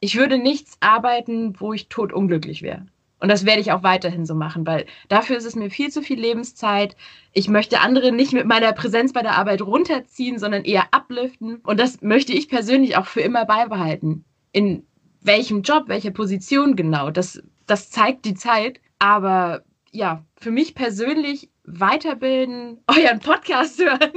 Ich 0.00 0.16
würde 0.18 0.36
nichts 0.36 0.76
arbeiten, 0.80 1.58
wo 1.58 1.72
ich 1.72 1.88
totunglücklich 1.88 2.60
wäre. 2.60 2.84
Und 3.18 3.28
das 3.28 3.46
werde 3.46 3.60
ich 3.60 3.72
auch 3.72 3.82
weiterhin 3.82 4.26
so 4.26 4.34
machen, 4.34 4.66
weil 4.66 4.86
dafür 5.08 5.36
ist 5.36 5.46
es 5.46 5.56
mir 5.56 5.70
viel 5.70 5.90
zu 5.90 6.02
viel 6.02 6.20
Lebenszeit. 6.20 6.96
Ich 7.32 7.48
möchte 7.48 7.80
andere 7.80 8.12
nicht 8.12 8.32
mit 8.32 8.46
meiner 8.46 8.72
Präsenz 8.72 9.12
bei 9.12 9.22
der 9.22 9.36
Arbeit 9.36 9.62
runterziehen, 9.62 10.38
sondern 10.38 10.64
eher 10.64 10.88
upliften. 10.94 11.56
Und 11.62 11.80
das 11.80 12.02
möchte 12.02 12.34
ich 12.34 12.48
persönlich 12.48 12.96
auch 12.96 13.06
für 13.06 13.22
immer 13.22 13.46
beibehalten. 13.46 14.24
In 14.52 14.86
welchem 15.22 15.62
Job, 15.62 15.84
welcher 15.88 16.10
Position 16.10 16.76
genau, 16.76 17.10
das, 17.10 17.42
das 17.66 17.90
zeigt 17.90 18.26
die 18.26 18.34
Zeit. 18.34 18.80
Aber 18.98 19.62
ja, 19.92 20.22
für 20.36 20.50
mich 20.50 20.74
persönlich 20.74 21.50
weiterbilden, 21.64 22.82
euren 22.86 23.20
Podcast 23.20 23.80
hören. 23.80 24.12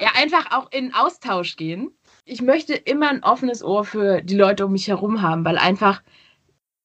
ja, 0.00 0.10
einfach 0.14 0.52
auch 0.52 0.70
in 0.70 0.94
Austausch 0.94 1.56
gehen. 1.56 1.90
Ich 2.24 2.42
möchte 2.42 2.74
immer 2.74 3.08
ein 3.08 3.24
offenes 3.24 3.64
Ohr 3.64 3.84
für 3.84 4.22
die 4.22 4.36
Leute 4.36 4.66
um 4.66 4.72
mich 4.72 4.88
herum 4.88 5.22
haben, 5.22 5.44
weil 5.44 5.58
einfach 5.58 6.02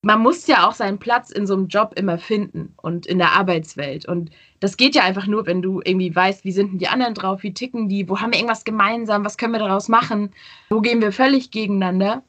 man 0.05 0.19
muss 0.19 0.47
ja 0.47 0.67
auch 0.67 0.73
seinen 0.73 0.99
Platz 0.99 1.31
in 1.31 1.47
so 1.47 1.53
einem 1.53 1.69
Job 1.69 1.93
immer 1.95 2.17
finden 2.17 2.73
und 2.75 3.05
in 3.05 3.19
der 3.19 3.31
Arbeitswelt. 3.31 4.05
Und 4.05 4.31
das 4.59 4.75
geht 4.75 4.95
ja 4.95 5.03
einfach 5.03 5.27
nur, 5.27 5.45
wenn 5.45 5.61
du 5.61 5.81
irgendwie 5.83 6.13
weißt, 6.13 6.43
wie 6.43 6.51
sind 6.51 6.73
denn 6.73 6.77
die 6.77 6.89
anderen 6.89 7.13
drauf, 7.13 7.41
wie 7.41 7.53
ticken 7.53 7.87
die, 7.87 8.09
wo 8.09 8.19
haben 8.19 8.33
wir 8.33 8.39
irgendwas 8.39 8.65
gemeinsam, 8.65 9.23
was 9.23 9.37
können 9.37 9.53
wir 9.53 9.59
daraus 9.59 9.87
machen, 9.87 10.31
wo 10.69 10.81
gehen 10.81 11.01
wir 11.01 11.13
völlig 11.13 11.51
gegeneinander. 11.51 12.21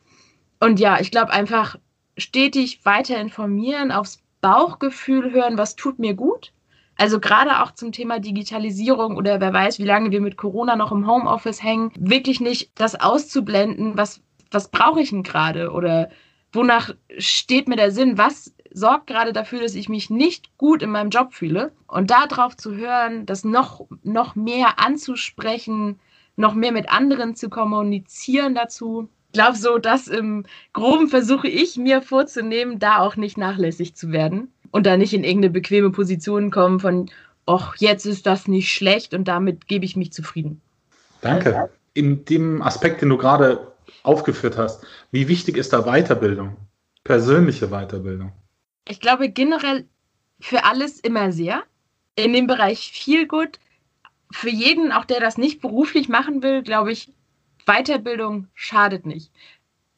Und 0.60 0.78
ja, 0.78 1.00
ich 1.00 1.10
glaube 1.10 1.32
einfach 1.32 1.76
stetig 2.16 2.84
weiter 2.84 3.20
informieren, 3.20 3.90
aufs 3.90 4.22
Bauchgefühl 4.40 5.32
hören, 5.32 5.58
was 5.58 5.74
tut 5.74 5.98
mir 5.98 6.14
gut. 6.14 6.52
Also 6.96 7.18
gerade 7.18 7.60
auch 7.60 7.72
zum 7.72 7.90
Thema 7.90 8.20
Digitalisierung 8.20 9.16
oder 9.16 9.40
wer 9.40 9.52
weiß, 9.52 9.80
wie 9.80 9.84
lange 9.84 10.12
wir 10.12 10.20
mit 10.20 10.36
Corona 10.36 10.76
noch 10.76 10.92
im 10.92 11.08
Homeoffice 11.08 11.60
hängen, 11.60 11.90
wirklich 11.98 12.40
nicht 12.40 12.70
das 12.76 12.94
auszublenden, 12.94 13.96
was, 13.96 14.20
was 14.52 14.70
brauche 14.70 15.00
ich 15.00 15.10
denn 15.10 15.24
gerade 15.24 15.72
oder 15.72 16.08
wonach 16.54 16.94
steht 17.18 17.68
mir 17.68 17.76
der 17.76 17.90
Sinn, 17.90 18.18
was 18.18 18.54
sorgt 18.72 19.06
gerade 19.06 19.32
dafür, 19.32 19.60
dass 19.60 19.74
ich 19.74 19.88
mich 19.88 20.10
nicht 20.10 20.58
gut 20.58 20.82
in 20.82 20.90
meinem 20.90 21.10
Job 21.10 21.32
fühle 21.32 21.72
und 21.86 22.10
darauf 22.10 22.56
zu 22.56 22.74
hören, 22.74 23.24
das 23.24 23.44
noch, 23.44 23.86
noch 24.02 24.34
mehr 24.34 24.80
anzusprechen, 24.80 26.00
noch 26.36 26.54
mehr 26.54 26.72
mit 26.72 26.90
anderen 26.90 27.36
zu 27.36 27.48
kommunizieren 27.48 28.54
dazu. 28.54 29.08
Ich 29.28 29.34
glaube, 29.34 29.56
so 29.56 29.78
das 29.78 30.08
im 30.08 30.44
Groben 30.72 31.08
versuche 31.08 31.48
ich 31.48 31.76
mir 31.76 32.02
vorzunehmen, 32.02 32.78
da 32.78 32.98
auch 32.98 33.16
nicht 33.16 33.38
nachlässig 33.38 33.94
zu 33.94 34.12
werden 34.12 34.52
und 34.70 34.86
da 34.86 34.96
nicht 34.96 35.14
in 35.14 35.24
irgendeine 35.24 35.52
bequeme 35.52 35.90
Position 35.90 36.50
kommen 36.50 36.80
von, 36.80 37.10
ach, 37.46 37.74
jetzt 37.78 38.06
ist 38.06 38.26
das 38.26 38.48
nicht 38.48 38.72
schlecht 38.72 39.14
und 39.14 39.28
damit 39.28 39.68
gebe 39.68 39.84
ich 39.84 39.96
mich 39.96 40.12
zufrieden. 40.12 40.60
Danke. 41.20 41.70
In 41.94 42.24
dem 42.24 42.60
Aspekt, 42.60 43.02
den 43.02 43.08
du 43.08 43.16
gerade 43.16 43.73
aufgeführt 44.02 44.56
hast. 44.56 44.84
Wie 45.10 45.28
wichtig 45.28 45.56
ist 45.56 45.72
da 45.72 45.82
Weiterbildung? 45.82 46.56
Persönliche 47.04 47.68
Weiterbildung? 47.68 48.32
Ich 48.88 49.00
glaube 49.00 49.28
generell 49.28 49.86
für 50.40 50.64
alles 50.64 51.00
immer 51.00 51.32
sehr. 51.32 51.62
In 52.16 52.32
dem 52.32 52.46
Bereich 52.46 52.90
viel 52.92 53.26
gut. 53.26 53.58
Für 54.30 54.50
jeden, 54.50 54.92
auch 54.92 55.04
der 55.04 55.20
das 55.20 55.38
nicht 55.38 55.60
beruflich 55.60 56.08
machen 56.08 56.42
will, 56.42 56.62
glaube 56.62 56.92
ich, 56.92 57.12
Weiterbildung 57.66 58.48
schadet 58.54 59.06
nicht. 59.06 59.30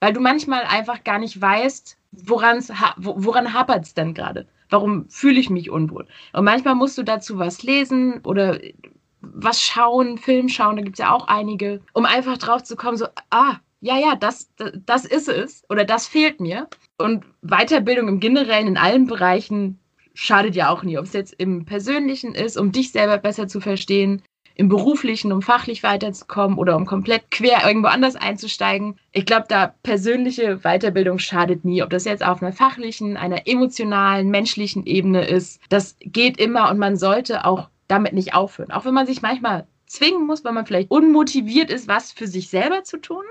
Weil 0.00 0.12
du 0.12 0.20
manchmal 0.20 0.62
einfach 0.64 1.04
gar 1.04 1.18
nicht 1.18 1.40
weißt, 1.40 1.96
woran's, 2.12 2.70
woran 2.96 3.52
hapert 3.52 3.84
es 3.84 3.94
denn 3.94 4.14
gerade? 4.14 4.46
Warum 4.68 5.08
fühle 5.08 5.38
ich 5.40 5.50
mich 5.50 5.70
unwohl? 5.70 6.06
Und 6.32 6.44
manchmal 6.44 6.74
musst 6.74 6.98
du 6.98 7.02
dazu 7.02 7.38
was 7.38 7.62
lesen 7.62 8.20
oder 8.24 8.58
was 9.20 9.60
schauen, 9.60 10.18
Film 10.18 10.48
schauen, 10.48 10.76
da 10.76 10.82
gibt 10.82 10.98
es 10.98 11.04
ja 11.04 11.12
auch 11.12 11.28
einige, 11.28 11.80
um 11.92 12.04
einfach 12.04 12.38
drauf 12.38 12.62
zu 12.62 12.76
kommen, 12.76 12.96
so, 12.96 13.06
ah, 13.30 13.56
ja, 13.80 13.98
ja, 13.98 14.16
das, 14.16 14.50
das 14.84 15.04
ist 15.04 15.28
es 15.28 15.64
oder 15.68 15.84
das 15.84 16.06
fehlt 16.06 16.40
mir. 16.40 16.68
Und 16.98 17.24
Weiterbildung 17.42 18.08
im 18.08 18.20
Generellen 18.20 18.68
in 18.68 18.76
allen 18.76 19.06
Bereichen 19.06 19.78
schadet 20.14 20.56
ja 20.56 20.70
auch 20.70 20.82
nie. 20.82 20.98
Ob 20.98 21.04
es 21.04 21.12
jetzt 21.12 21.34
im 21.38 21.64
Persönlichen 21.66 22.34
ist, 22.34 22.56
um 22.56 22.72
dich 22.72 22.92
selber 22.92 23.18
besser 23.18 23.48
zu 23.48 23.60
verstehen, 23.60 24.22
im 24.56 24.70
Beruflichen, 24.70 25.32
um 25.32 25.42
fachlich 25.42 25.82
weiterzukommen 25.82 26.56
oder 26.56 26.76
um 26.76 26.86
komplett 26.86 27.30
quer 27.30 27.66
irgendwo 27.66 27.88
anders 27.88 28.16
einzusteigen. 28.16 28.98
Ich 29.12 29.26
glaube, 29.26 29.44
da 29.48 29.74
persönliche 29.82 30.60
Weiterbildung 30.62 31.18
schadet 31.18 31.64
nie. 31.64 31.82
Ob 31.82 31.90
das 31.90 32.06
jetzt 32.06 32.24
auf 32.24 32.42
einer 32.42 32.52
fachlichen, 32.52 33.18
einer 33.18 33.46
emotionalen, 33.46 34.30
menschlichen 34.30 34.86
Ebene 34.86 35.26
ist, 35.26 35.60
das 35.68 35.96
geht 36.00 36.40
immer 36.40 36.70
und 36.70 36.78
man 36.78 36.96
sollte 36.96 37.44
auch 37.44 37.68
damit 37.86 38.14
nicht 38.14 38.34
aufhören. 38.34 38.72
Auch 38.72 38.86
wenn 38.86 38.94
man 38.94 39.06
sich 39.06 39.20
manchmal 39.20 39.66
zwingen 39.86 40.26
muss, 40.26 40.42
weil 40.42 40.52
man 40.52 40.66
vielleicht 40.66 40.90
unmotiviert 40.90 41.70
ist, 41.70 41.86
was 41.86 42.10
für 42.12 42.26
sich 42.26 42.48
selber 42.48 42.82
zu 42.82 42.96
tun. 42.96 43.24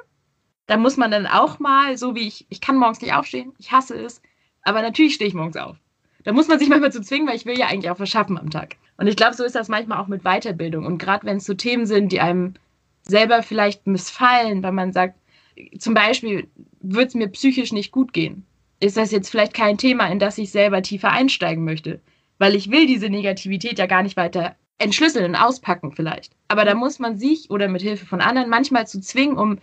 Da 0.68 0.78
muss 0.78 0.98
man 0.98 1.12
dann 1.12 1.28
auch 1.28 1.60
mal, 1.60 1.98
so 1.98 2.16
wie 2.16 2.28
ich, 2.28 2.46
ich 2.50 2.62
kann 2.62 2.78
morgens 2.78 3.02
nicht 3.02 3.14
aufstehen, 3.14 3.54
ich 3.60 3.72
hasse 3.72 3.96
es, 3.96 4.22
aber 4.64 4.82
natürlich 4.82 5.16
stehe 5.16 5.28
ich 5.28 5.36
morgens 5.36 5.58
auf. 5.58 5.78
Da 6.24 6.34
muss 6.34 6.48
man 6.48 6.60
sich 6.60 6.70
manchmal 6.70 6.92
zu 6.92 7.02
zwingen, 7.02 7.28
weil 7.28 7.36
ich 7.36 7.46
will 7.46 7.58
ja 7.58 7.68
eigentlich 7.68 7.92
auch 7.92 8.00
was 8.00 8.10
schaffen 8.10 8.38
am 8.38 8.50
Tag. 8.50 8.76
Und 8.98 9.08
ich 9.08 9.16
glaube, 9.16 9.36
so 9.36 9.44
ist 9.44 9.56
das 9.56 9.68
manchmal 9.68 10.00
auch 10.00 10.08
mit 10.08 10.24
Weiterbildung. 10.24 10.86
Und 10.86 10.98
gerade 10.98 11.26
wenn 11.26 11.38
es 11.38 11.46
so 11.46 11.54
Themen 11.54 11.86
sind, 11.86 12.12
die 12.12 12.22
einem 12.22 12.56
selber 13.04 13.44
vielleicht 13.44 13.88
missfallen, 13.88 14.64
weil 14.64 14.72
man 14.72 14.94
sagt, 14.94 15.16
zum 15.78 15.94
Beispiel 15.94 16.48
wird 16.82 17.10
es 17.10 17.16
mir 17.16 17.28
psychisch 17.30 17.72
nicht 17.72 17.92
gut 17.92 18.14
gehen, 18.14 18.46
ist 18.80 18.98
das 18.98 19.12
jetzt 19.12 19.30
vielleicht 19.30 19.54
kein 19.54 19.78
Thema, 19.78 20.08
in 20.08 20.20
das 20.20 20.38
ich 20.38 20.52
selber 20.52 20.82
tiefer 20.82 21.12
einsteigen 21.12 21.64
möchte. 21.64 22.02
Weil 22.38 22.56
ich 22.56 22.72
will 22.72 22.88
diese 22.88 23.10
Negativität 23.10 23.80
ja 23.80 23.86
gar 23.86 24.04
nicht 24.04 24.18
weiter 24.18 24.56
entschlüsseln 24.78 25.26
und 25.26 25.36
auspacken 25.36 25.94
vielleicht. 25.94 26.34
Aber 26.48 26.66
da 26.66 26.76
muss 26.76 27.00
man 27.00 27.18
sich 27.18 27.50
oder 27.50 27.68
mit 27.70 27.82
Hilfe 27.82 28.06
von 28.06 28.20
anderen 28.20 28.50
manchmal 28.50 28.88
zu 28.88 29.00
zwingen, 29.00 29.38
um 29.38 29.60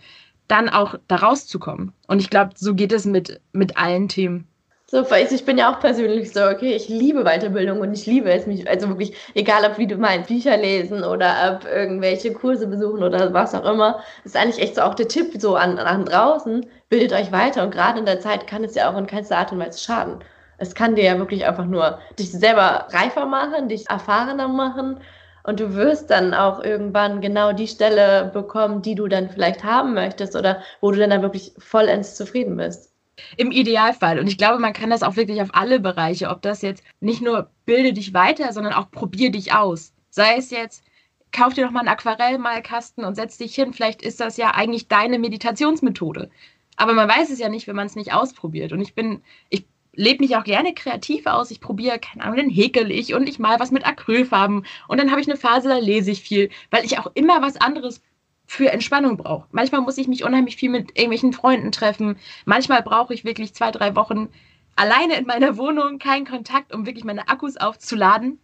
dann 0.47 0.69
auch 0.69 0.95
da 1.07 1.17
rauszukommen. 1.17 1.93
Und 2.07 2.19
ich 2.19 2.29
glaube, 2.29 2.51
so 2.55 2.73
geht 2.73 2.91
es 2.91 3.05
mit, 3.05 3.39
mit 3.51 3.77
allen 3.77 4.07
Themen. 4.07 4.47
So, 4.93 5.03
ich 5.11 5.43
bin 5.43 5.57
ja 5.57 5.73
auch 5.73 5.79
persönlich 5.79 6.31
so, 6.33 6.43
okay, 6.43 6.75
ich 6.75 6.87
liebe 6.87 7.23
Weiterbildung 7.23 7.79
und 7.79 7.93
ich 7.93 8.05
liebe 8.05 8.31
es 8.31 8.45
mich, 8.45 8.69
also 8.69 8.89
wirklich, 8.89 9.15
egal 9.33 9.65
ob 9.65 9.79
wie 9.79 9.87
du 9.87 9.95
meinst, 9.95 10.27
Bücher 10.27 10.55
lesen 10.55 11.03
oder 11.03 11.57
ob 11.57 11.65
irgendwelche 11.65 12.31
Kurse 12.31 12.67
besuchen 12.67 13.01
oder 13.01 13.33
was 13.33 13.55
auch 13.55 13.65
immer, 13.65 14.01
ist 14.23 14.37
eigentlich 14.37 14.61
echt 14.61 14.75
so 14.75 14.81
auch 14.81 14.93
der 14.93 15.07
Tipp 15.07 15.33
so 15.39 15.55
an, 15.55 15.79
an 15.79 16.05
draußen, 16.05 16.67
bildet 16.89 17.11
euch 17.11 17.31
weiter 17.31 17.63
und 17.63 17.71
gerade 17.71 17.97
in 17.97 18.05
der 18.05 18.19
Zeit 18.19 18.45
kann 18.45 18.63
es 18.63 18.75
ja 18.75 18.91
auch 18.91 18.95
in 18.95 19.07
keinster 19.07 19.39
Art 19.39 19.51
und 19.51 19.57
Weise 19.57 19.79
schaden. 19.79 20.19
Es 20.59 20.75
kann 20.75 20.93
dir 20.93 21.05
ja 21.05 21.17
wirklich 21.17 21.43
einfach 21.47 21.65
nur 21.65 21.97
dich 22.19 22.31
selber 22.31 22.87
reifer 22.91 23.25
machen, 23.25 23.69
dich 23.69 23.89
erfahrener 23.89 24.47
machen 24.47 24.99
und 25.43 25.59
du 25.59 25.75
wirst 25.75 26.09
dann 26.09 26.33
auch 26.33 26.63
irgendwann 26.63 27.21
genau 27.21 27.53
die 27.53 27.67
Stelle 27.67 28.31
bekommen, 28.33 28.81
die 28.81 28.95
du 28.95 29.07
dann 29.07 29.29
vielleicht 29.29 29.63
haben 29.63 29.93
möchtest 29.93 30.35
oder 30.35 30.63
wo 30.81 30.91
du 30.91 30.99
dann, 30.99 31.09
dann 31.09 31.21
wirklich 31.21 31.53
vollends 31.57 32.15
zufrieden 32.15 32.57
bist. 32.57 32.91
Im 33.37 33.51
Idealfall. 33.51 34.19
Und 34.19 34.27
ich 34.27 34.37
glaube, 34.37 34.59
man 34.59 34.73
kann 34.73 34.89
das 34.89 35.03
auch 35.03 35.15
wirklich 35.15 35.41
auf 35.41 35.49
alle 35.53 35.79
Bereiche, 35.79 36.29
ob 36.29 36.41
das 36.41 36.61
jetzt 36.61 36.83
nicht 36.99 37.21
nur 37.21 37.49
bilde 37.65 37.93
dich 37.93 38.13
weiter, 38.13 38.53
sondern 38.53 38.73
auch 38.73 38.89
probier 38.89 39.31
dich 39.31 39.53
aus. 39.53 39.93
Sei 40.09 40.37
es 40.37 40.49
jetzt, 40.49 40.83
kauf 41.31 41.53
dir 41.53 41.65
doch 41.65 41.71
mal 41.71 41.81
einen 41.81 41.89
Aquarellmalkasten 41.89 43.03
und 43.03 43.15
setz 43.15 43.37
dich 43.37 43.53
hin. 43.53 43.73
Vielleicht 43.73 44.01
ist 44.01 44.19
das 44.19 44.37
ja 44.37 44.51
eigentlich 44.51 44.87
deine 44.87 45.19
Meditationsmethode. 45.19 46.29
Aber 46.75 46.93
man 46.93 47.09
weiß 47.09 47.29
es 47.29 47.39
ja 47.39 47.49
nicht, 47.49 47.67
wenn 47.67 47.75
man 47.75 47.85
es 47.85 47.95
nicht 47.95 48.13
ausprobiert. 48.13 48.71
Und 48.71 48.81
ich 48.81 48.95
bin, 48.95 49.21
ich 49.49 49.67
lebe 49.95 50.23
mich 50.23 50.35
auch 50.35 50.43
gerne 50.43 50.73
kreativ 50.73 51.25
aus. 51.25 51.51
Ich 51.51 51.61
probiere, 51.61 51.99
keine 51.99 52.23
Ahnung, 52.23 52.37
dann 52.37 52.49
häkel 52.49 52.91
ich 52.91 53.13
und 53.13 53.27
ich 53.29 53.39
mal 53.39 53.59
was 53.59 53.71
mit 53.71 53.85
Acrylfarben. 53.85 54.65
Und 54.87 54.99
dann 54.99 55.11
habe 55.11 55.21
ich 55.21 55.27
eine 55.27 55.37
Phase, 55.37 55.69
da 55.69 55.77
lese 55.77 56.11
ich 56.11 56.21
viel, 56.21 56.49
weil 56.71 56.85
ich 56.85 56.99
auch 56.99 57.11
immer 57.13 57.41
was 57.41 57.57
anderes 57.57 58.01
für 58.45 58.71
Entspannung 58.71 59.17
brauche. 59.17 59.47
Manchmal 59.51 59.81
muss 59.81 59.97
ich 59.97 60.07
mich 60.07 60.23
unheimlich 60.23 60.55
viel 60.57 60.69
mit 60.69 60.97
irgendwelchen 60.97 61.33
Freunden 61.33 61.71
treffen. 61.71 62.17
Manchmal 62.45 62.83
brauche 62.83 63.13
ich 63.13 63.23
wirklich 63.23 63.53
zwei, 63.53 63.71
drei 63.71 63.95
Wochen 63.95 64.29
alleine 64.75 65.15
in 65.15 65.25
meiner 65.25 65.57
Wohnung, 65.57 65.99
keinen 65.99 66.25
Kontakt, 66.25 66.73
um 66.73 66.85
wirklich 66.85 67.03
meine 67.03 67.29
Akkus 67.29 67.57
aufzuladen. 67.57 68.39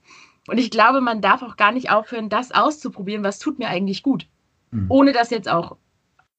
Und 0.47 0.57
ich 0.57 0.71
glaube, 0.71 1.01
man 1.01 1.21
darf 1.21 1.41
auch 1.41 1.57
gar 1.57 1.71
nicht 1.71 1.91
aufhören, 1.91 2.29
das 2.29 2.51
auszuprobieren, 2.51 3.23
was 3.23 3.39
tut 3.39 3.59
mir 3.59 3.67
eigentlich 3.67 4.03
gut. 4.03 4.27
Mhm. 4.71 4.85
Ohne 4.89 5.11
das 5.11 5.29
jetzt 5.31 5.49
auch 5.49 5.77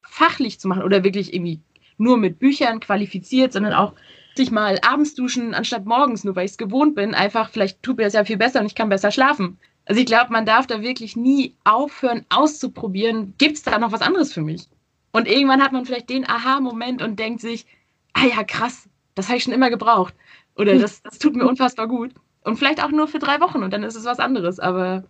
fachlich 0.03 0.59
zu 0.59 0.69
machen 0.69 0.83
oder 0.83 1.05
wirklich 1.05 1.35
irgendwie 1.35 1.61
nur 1.99 2.17
mit 2.17 2.39
Büchern 2.39 2.81
qualifiziert, 2.81 3.53
sondern 3.53 3.75
auch 3.75 3.95
sich 4.37 4.51
mal 4.51 4.79
abends 4.83 5.15
duschen 5.15 5.55
anstatt 5.55 5.87
morgens, 5.87 6.25
nur 6.25 6.37
weil 6.37 6.45
ich 6.45 6.53
es 6.53 6.59
gewohnt 6.59 6.95
bin. 6.95 7.15
Einfach, 7.15 7.51
vielleicht 7.51 7.83
tut 7.83 7.97
mir 7.97 8.05
das 8.05 8.13
ja 8.13 8.25
viel 8.25 8.37
besser 8.37 8.61
und 8.61 8.67
ich 8.67 8.75
kann 8.75 8.89
besser 8.89 9.11
schlafen. 9.11 9.59
Also 9.87 10.01
ich 10.01 10.07
glaube, 10.07 10.33
man 10.33 10.47
darf 10.47 10.67
da 10.67 10.83
wirklich 10.83 11.17
nie 11.17 11.57
aufhören 11.65 12.25
auszuprobieren, 12.29 13.35
gibt 13.39 13.57
es 13.57 13.63
da 13.63 13.79
noch 13.79 13.93
was 13.93 14.03
anderes 14.03 14.33
für 14.33 14.43
mich? 14.43 14.69
Und 15.13 15.27
irgendwann 15.27 15.63
hat 15.63 15.73
man 15.73 15.85
vielleicht 15.85 16.11
den 16.11 16.29
Aha-Moment 16.29 17.03
und 17.03 17.19
denkt 17.19 17.41
sich, 17.41 17.67
ah 18.13 18.27
ja, 18.27 18.45
krass, 18.45 18.89
das 19.15 19.29
habe 19.29 19.39
ich 19.39 19.45
schon 19.45 19.53
immer 19.53 19.71
gebraucht. 19.71 20.15
Oder 20.57 20.79
das, 20.79 21.03
das 21.03 21.19
tut 21.19 21.35
mir 21.35 21.47
unfassbar 21.47 21.89
gut. 21.89 22.13
Und 22.45 22.57
vielleicht 22.57 22.83
auch 22.83 22.91
nur 22.91 23.09
für 23.09 23.19
drei 23.19 23.41
Wochen 23.41 23.63
und 23.63 23.73
dann 23.73 23.83
ist 23.83 23.97
es 23.97 24.05
was 24.05 24.21
anderes. 24.21 24.61
Aber 24.61 25.05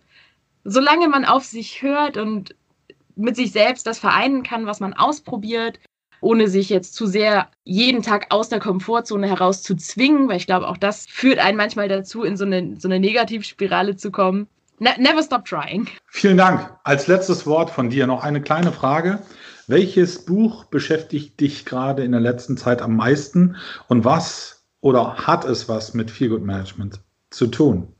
solange 0.63 1.07
man 1.07 1.25
auf 1.25 1.45
sich 1.45 1.81
hört 1.81 2.17
und 2.17 2.55
mit 3.15 3.35
sich 3.35 3.51
selbst 3.51 3.85
das 3.85 3.99
vereinen 3.99 4.43
kann, 4.43 4.65
was 4.65 4.79
man 4.79 4.93
ausprobiert, 4.93 5.79
ohne 6.21 6.47
sich 6.47 6.69
jetzt 6.69 6.95
zu 6.95 7.07
sehr 7.07 7.47
jeden 7.63 8.03
Tag 8.03 8.27
aus 8.29 8.49
der 8.49 8.59
Komfortzone 8.59 9.27
heraus 9.27 9.63
zu 9.63 9.75
zwingen, 9.75 10.29
weil 10.29 10.37
ich 10.37 10.45
glaube, 10.45 10.67
auch 10.67 10.77
das 10.77 11.05
führt 11.07 11.39
einen 11.39 11.57
manchmal 11.57 11.87
dazu, 11.87 12.23
in 12.23 12.37
so 12.37 12.45
eine, 12.45 12.79
so 12.79 12.87
eine 12.87 12.99
Negativspirale 12.99 13.95
zu 13.97 14.11
kommen. 14.11 14.47
Ne 14.79 14.91
never 14.97 15.21
stop 15.21 15.45
trying. 15.45 15.87
Vielen 16.07 16.37
Dank. 16.37 16.73
Als 16.83 17.07
letztes 17.07 17.45
Wort 17.45 17.69
von 17.69 17.89
dir 17.89 18.07
noch 18.07 18.23
eine 18.23 18.41
kleine 18.41 18.71
Frage. 18.71 19.19
Welches 19.67 20.25
Buch 20.25 20.65
beschäftigt 20.65 21.39
dich 21.39 21.65
gerade 21.65 22.03
in 22.03 22.11
der 22.11 22.21
letzten 22.21 22.57
Zeit 22.57 22.81
am 22.81 22.95
meisten 22.95 23.57
und 23.87 24.05
was 24.05 24.65
oder 24.81 25.15
hat 25.15 25.45
es 25.45 25.69
was 25.69 25.93
mit 25.93 26.09
Feelgood 26.09 26.43
Management 26.43 26.99
zu 27.29 27.47
tun? 27.47 27.93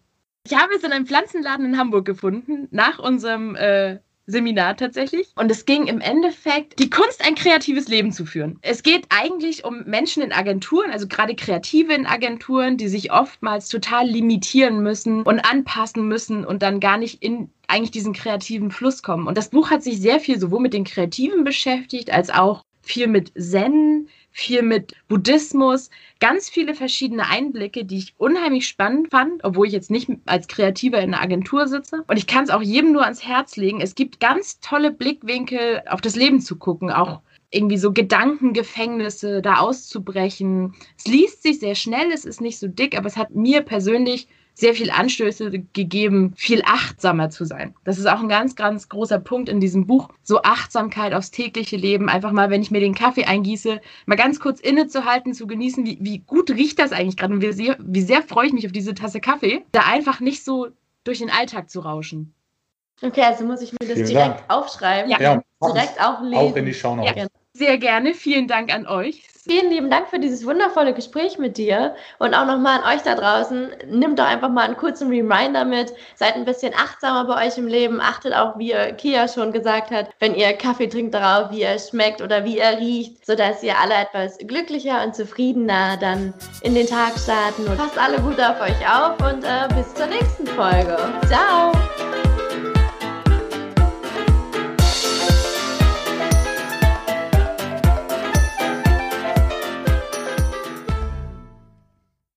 Ich 0.44 0.56
habe 0.56 0.74
es 0.76 0.84
in 0.84 0.92
einem 0.92 1.06
Pflanzenladen 1.06 1.68
in 1.68 1.78
Hamburg 1.78 2.06
gefunden, 2.06 2.68
nach 2.72 2.98
unserem 2.98 3.56
äh, 3.56 4.00
Seminar 4.32 4.78
tatsächlich. 4.78 5.32
Und 5.36 5.52
es 5.52 5.65
ging 5.65 5.88
im 5.88 6.02
Endeffekt 6.02 6.80
die 6.80 6.89
Kunst, 6.89 7.26
ein 7.26 7.36
kreatives 7.36 7.88
Leben 7.88 8.12
zu 8.12 8.26
führen. 8.26 8.60
Es 8.62 8.84
geht 8.84 9.06
eigentlich 9.10 9.65
um 9.65 9.84
Menschen 9.86 10.24
in 10.24 10.32
Agenturen, 10.32 10.91
also 10.91 11.08
gerade 11.08 11.36
Kreative 11.36 11.94
in 11.94 12.06
Agenturen, 12.06 12.78
die 12.78 12.88
sich 12.88 13.12
oftmals 13.12 13.67
total 13.70 14.08
limitieren 14.08 14.82
müssen 14.82 15.24
und 15.24 15.39
anpassen 15.39 16.08
müssen 16.08 16.46
und 16.46 16.62
dann 16.62 16.80
gar 16.80 16.98
nicht 16.98 17.22
in 17.22 17.50
eigentlich 17.67 17.91
diesen 17.91 18.13
kreativen 18.13 18.72
Fluss 18.72 19.02
kommen. 19.02 19.28
Und 19.28 19.38
das 19.38 19.50
Buch 19.50 19.70
hat 19.70 19.82
sich 19.84 20.00
sehr 20.00 20.20
viel 20.20 20.39
sowohl 20.39 20.60
mit 20.60 20.74
den 20.74 20.84
Kreativen 20.84 21.44
beschäftigt, 21.44 22.12
als 22.12 22.30
auch 22.30 22.63
viel 22.82 23.08
mit 23.08 23.32
Zen, 23.38 24.10
viel 24.32 24.62
mit 24.62 24.94
Buddhismus, 25.08 25.89
ganz 26.20 26.50
viele 26.50 26.74
verschiedene 26.74 27.30
Einblicke, 27.30 27.86
die 27.86 27.98
ich 27.98 28.13
unheimlich 28.17 28.67
spannend 28.67 29.12
fand, 29.12 29.44
obwohl 29.44 29.67
ich 29.67 29.74
jetzt 29.74 29.91
nicht 29.91 30.10
als 30.26 30.48
Kreativer 30.48 31.00
in 31.00 31.13
einer 31.13 31.24
Agentur 31.24 31.67
sitze. 31.67 32.04
Und 32.08 32.17
ich 32.17 32.28
kann 32.28 32.44
es 32.44 32.50
auch 32.50 32.62
jedem 32.62 32.94
nur 32.94 33.04
ans 33.04 33.26
Herz 33.26 33.58
legen. 33.58 33.82
Es 33.82 33.96
gibt 33.96 34.20
ganz 34.20 34.60
tolle 34.60 34.91
Blickwinkel 34.91 35.84
auf 35.88 36.02
das 36.02 36.15
Leben 36.15 36.39
zu 36.39 36.58
gucken, 36.58 36.91
auch 36.91 37.22
irgendwie 37.52 37.78
so 37.78 37.91
Gedankengefängnisse 37.91 39.41
da 39.41 39.56
auszubrechen. 39.56 40.74
Es 40.98 41.06
liest 41.06 41.44
sich 41.44 41.60
sehr 41.60 41.76
schnell, 41.76 42.12
es 42.12 42.26
ist 42.26 42.39
nicht 42.39 42.58
so 42.58 42.67
dick, 42.67 42.98
aber 42.98 43.08
es 43.08 43.17
hat 43.17 43.36
mir 43.36 43.62
persönlich 43.62 44.28
sehr 44.54 44.74
viel 44.74 44.92
Anstöße 44.92 45.52
gegeben, 45.74 46.34
viel 46.36 46.62
achtsamer 46.66 47.30
zu 47.30 47.46
sein. 47.46 47.74
Das 47.84 47.98
ist 47.98 48.06
auch 48.06 48.20
ein 48.20 48.30
ganz, 48.30 48.56
ganz 48.56 48.90
großer 48.90 49.20
Punkt 49.20 49.50
in 49.50 49.60
diesem 49.60 49.88
Buch. 49.88 50.10
So 50.24 50.42
Achtsamkeit 50.44 51.14
aufs 51.14 51.32
tägliche 51.32 51.78
Leben. 51.78 52.10
Einfach 52.10 52.32
mal, 52.32 52.50
wenn 52.50 52.62
ich 52.62 52.72
mir 52.72 52.80
den 52.80 52.96
Kaffee 52.96 53.26
eingieße, 53.26 53.82
mal 54.06 54.16
ganz 54.16 54.40
kurz 54.40 54.60
innezuhalten, 54.60 55.34
zu 55.34 55.48
genießen, 55.48 55.86
wie, 55.86 55.98
wie 56.02 56.20
gut 56.20 56.52
riecht 56.52 56.80
das 56.80 56.92
eigentlich 56.92 57.18
gerade 57.18 57.34
und 57.34 57.42
wie 57.42 57.52
sehr, 57.52 57.78
wie 57.80 58.02
sehr 58.02 58.22
freue 58.22 58.48
ich 58.48 58.54
mich 58.54 58.66
auf 58.66 58.72
diese 58.72 58.94
Tasse 58.94 59.20
Kaffee. 59.20 59.64
Da 59.72 59.82
einfach 59.82 60.20
nicht 60.20 60.44
so 60.44 60.68
durch 61.04 61.20
den 61.20 61.32
Alltag 61.32 61.70
zu 61.70 61.80
rauschen. 61.80 62.34
Okay, 63.02 63.24
also 63.24 63.46
muss 63.46 63.62
ich 63.62 63.72
mir 63.72 63.80
das 63.80 63.94
Vielen 63.94 64.08
direkt 64.08 64.40
Dank. 64.42 64.44
aufschreiben. 64.50 65.10
Ja, 65.10 65.20
ja 65.20 65.42
direkt 65.64 66.00
auch 66.00 66.22
lesen. 66.22 66.36
Auch 66.36 66.56
in 66.56 66.66
die 66.66 66.74
Show 66.74 66.96
ja. 67.02 67.26
Sehr 67.54 67.78
gerne. 67.78 68.14
Vielen 68.14 68.48
Dank 68.48 68.74
an 68.74 68.88
euch. 68.88 69.24
Vielen 69.44 69.72
lieben 69.72 69.90
Dank 69.90 70.08
für 70.08 70.20
dieses 70.20 70.46
wundervolle 70.46 70.94
Gespräch 70.94 71.40
mit 71.40 71.58
dir 71.58 71.96
und 72.20 72.36
auch 72.36 72.46
nochmal 72.46 72.80
an 72.80 72.96
euch 72.96 73.02
da 73.02 73.16
draußen. 73.16 73.72
Nimmt 73.88 74.20
doch 74.20 74.26
einfach 74.26 74.50
mal 74.50 74.66
einen 74.66 74.78
kurzen 74.78 75.10
Reminder 75.10 75.66
mit. 75.66 75.94
Seid 76.16 76.36
ein 76.36 76.46
bisschen 76.46 76.74
achtsamer 76.76 77.26
bei 77.26 77.48
euch 77.48 77.58
im 77.58 77.66
Leben. 77.66 78.02
Achtet 78.02 78.36
auch, 78.36 78.60
wie 78.60 78.74
Kia 78.98 79.28
schon 79.28 79.52
gesagt 79.52 79.90
hat, 79.90 80.10
wenn 80.20 80.36
ihr 80.36 80.54
Kaffee 80.54 80.88
trinkt, 80.88 81.16
darauf, 81.16 81.50
wie 81.52 81.64
er 81.64 81.80
schmeckt 81.80 82.22
oder 82.22 82.46
wie 82.46 82.60
er 82.60 82.78
riecht, 82.78 83.26
sodass 83.26 83.64
ihr 83.64 83.80
alle 83.80 83.96
etwas 83.96 84.38
glücklicher 84.38 85.04
und 85.04 85.16
zufriedener 85.16 85.98
dann 85.98 86.36
in 86.62 86.76
den 86.76 86.86
Tag 86.86 87.18
starten. 87.18 87.66
Und 87.66 87.78
passt 87.78 87.98
alle 87.98 88.20
gut 88.20 88.40
auf 88.40 88.62
euch 88.62 88.88
auf 88.88 89.18
und 89.28 89.44
äh, 89.44 89.68
bis 89.76 89.92
zur 89.96 90.06
nächsten 90.06 90.46
Folge. 90.46 90.98
Ciao! 91.28 91.72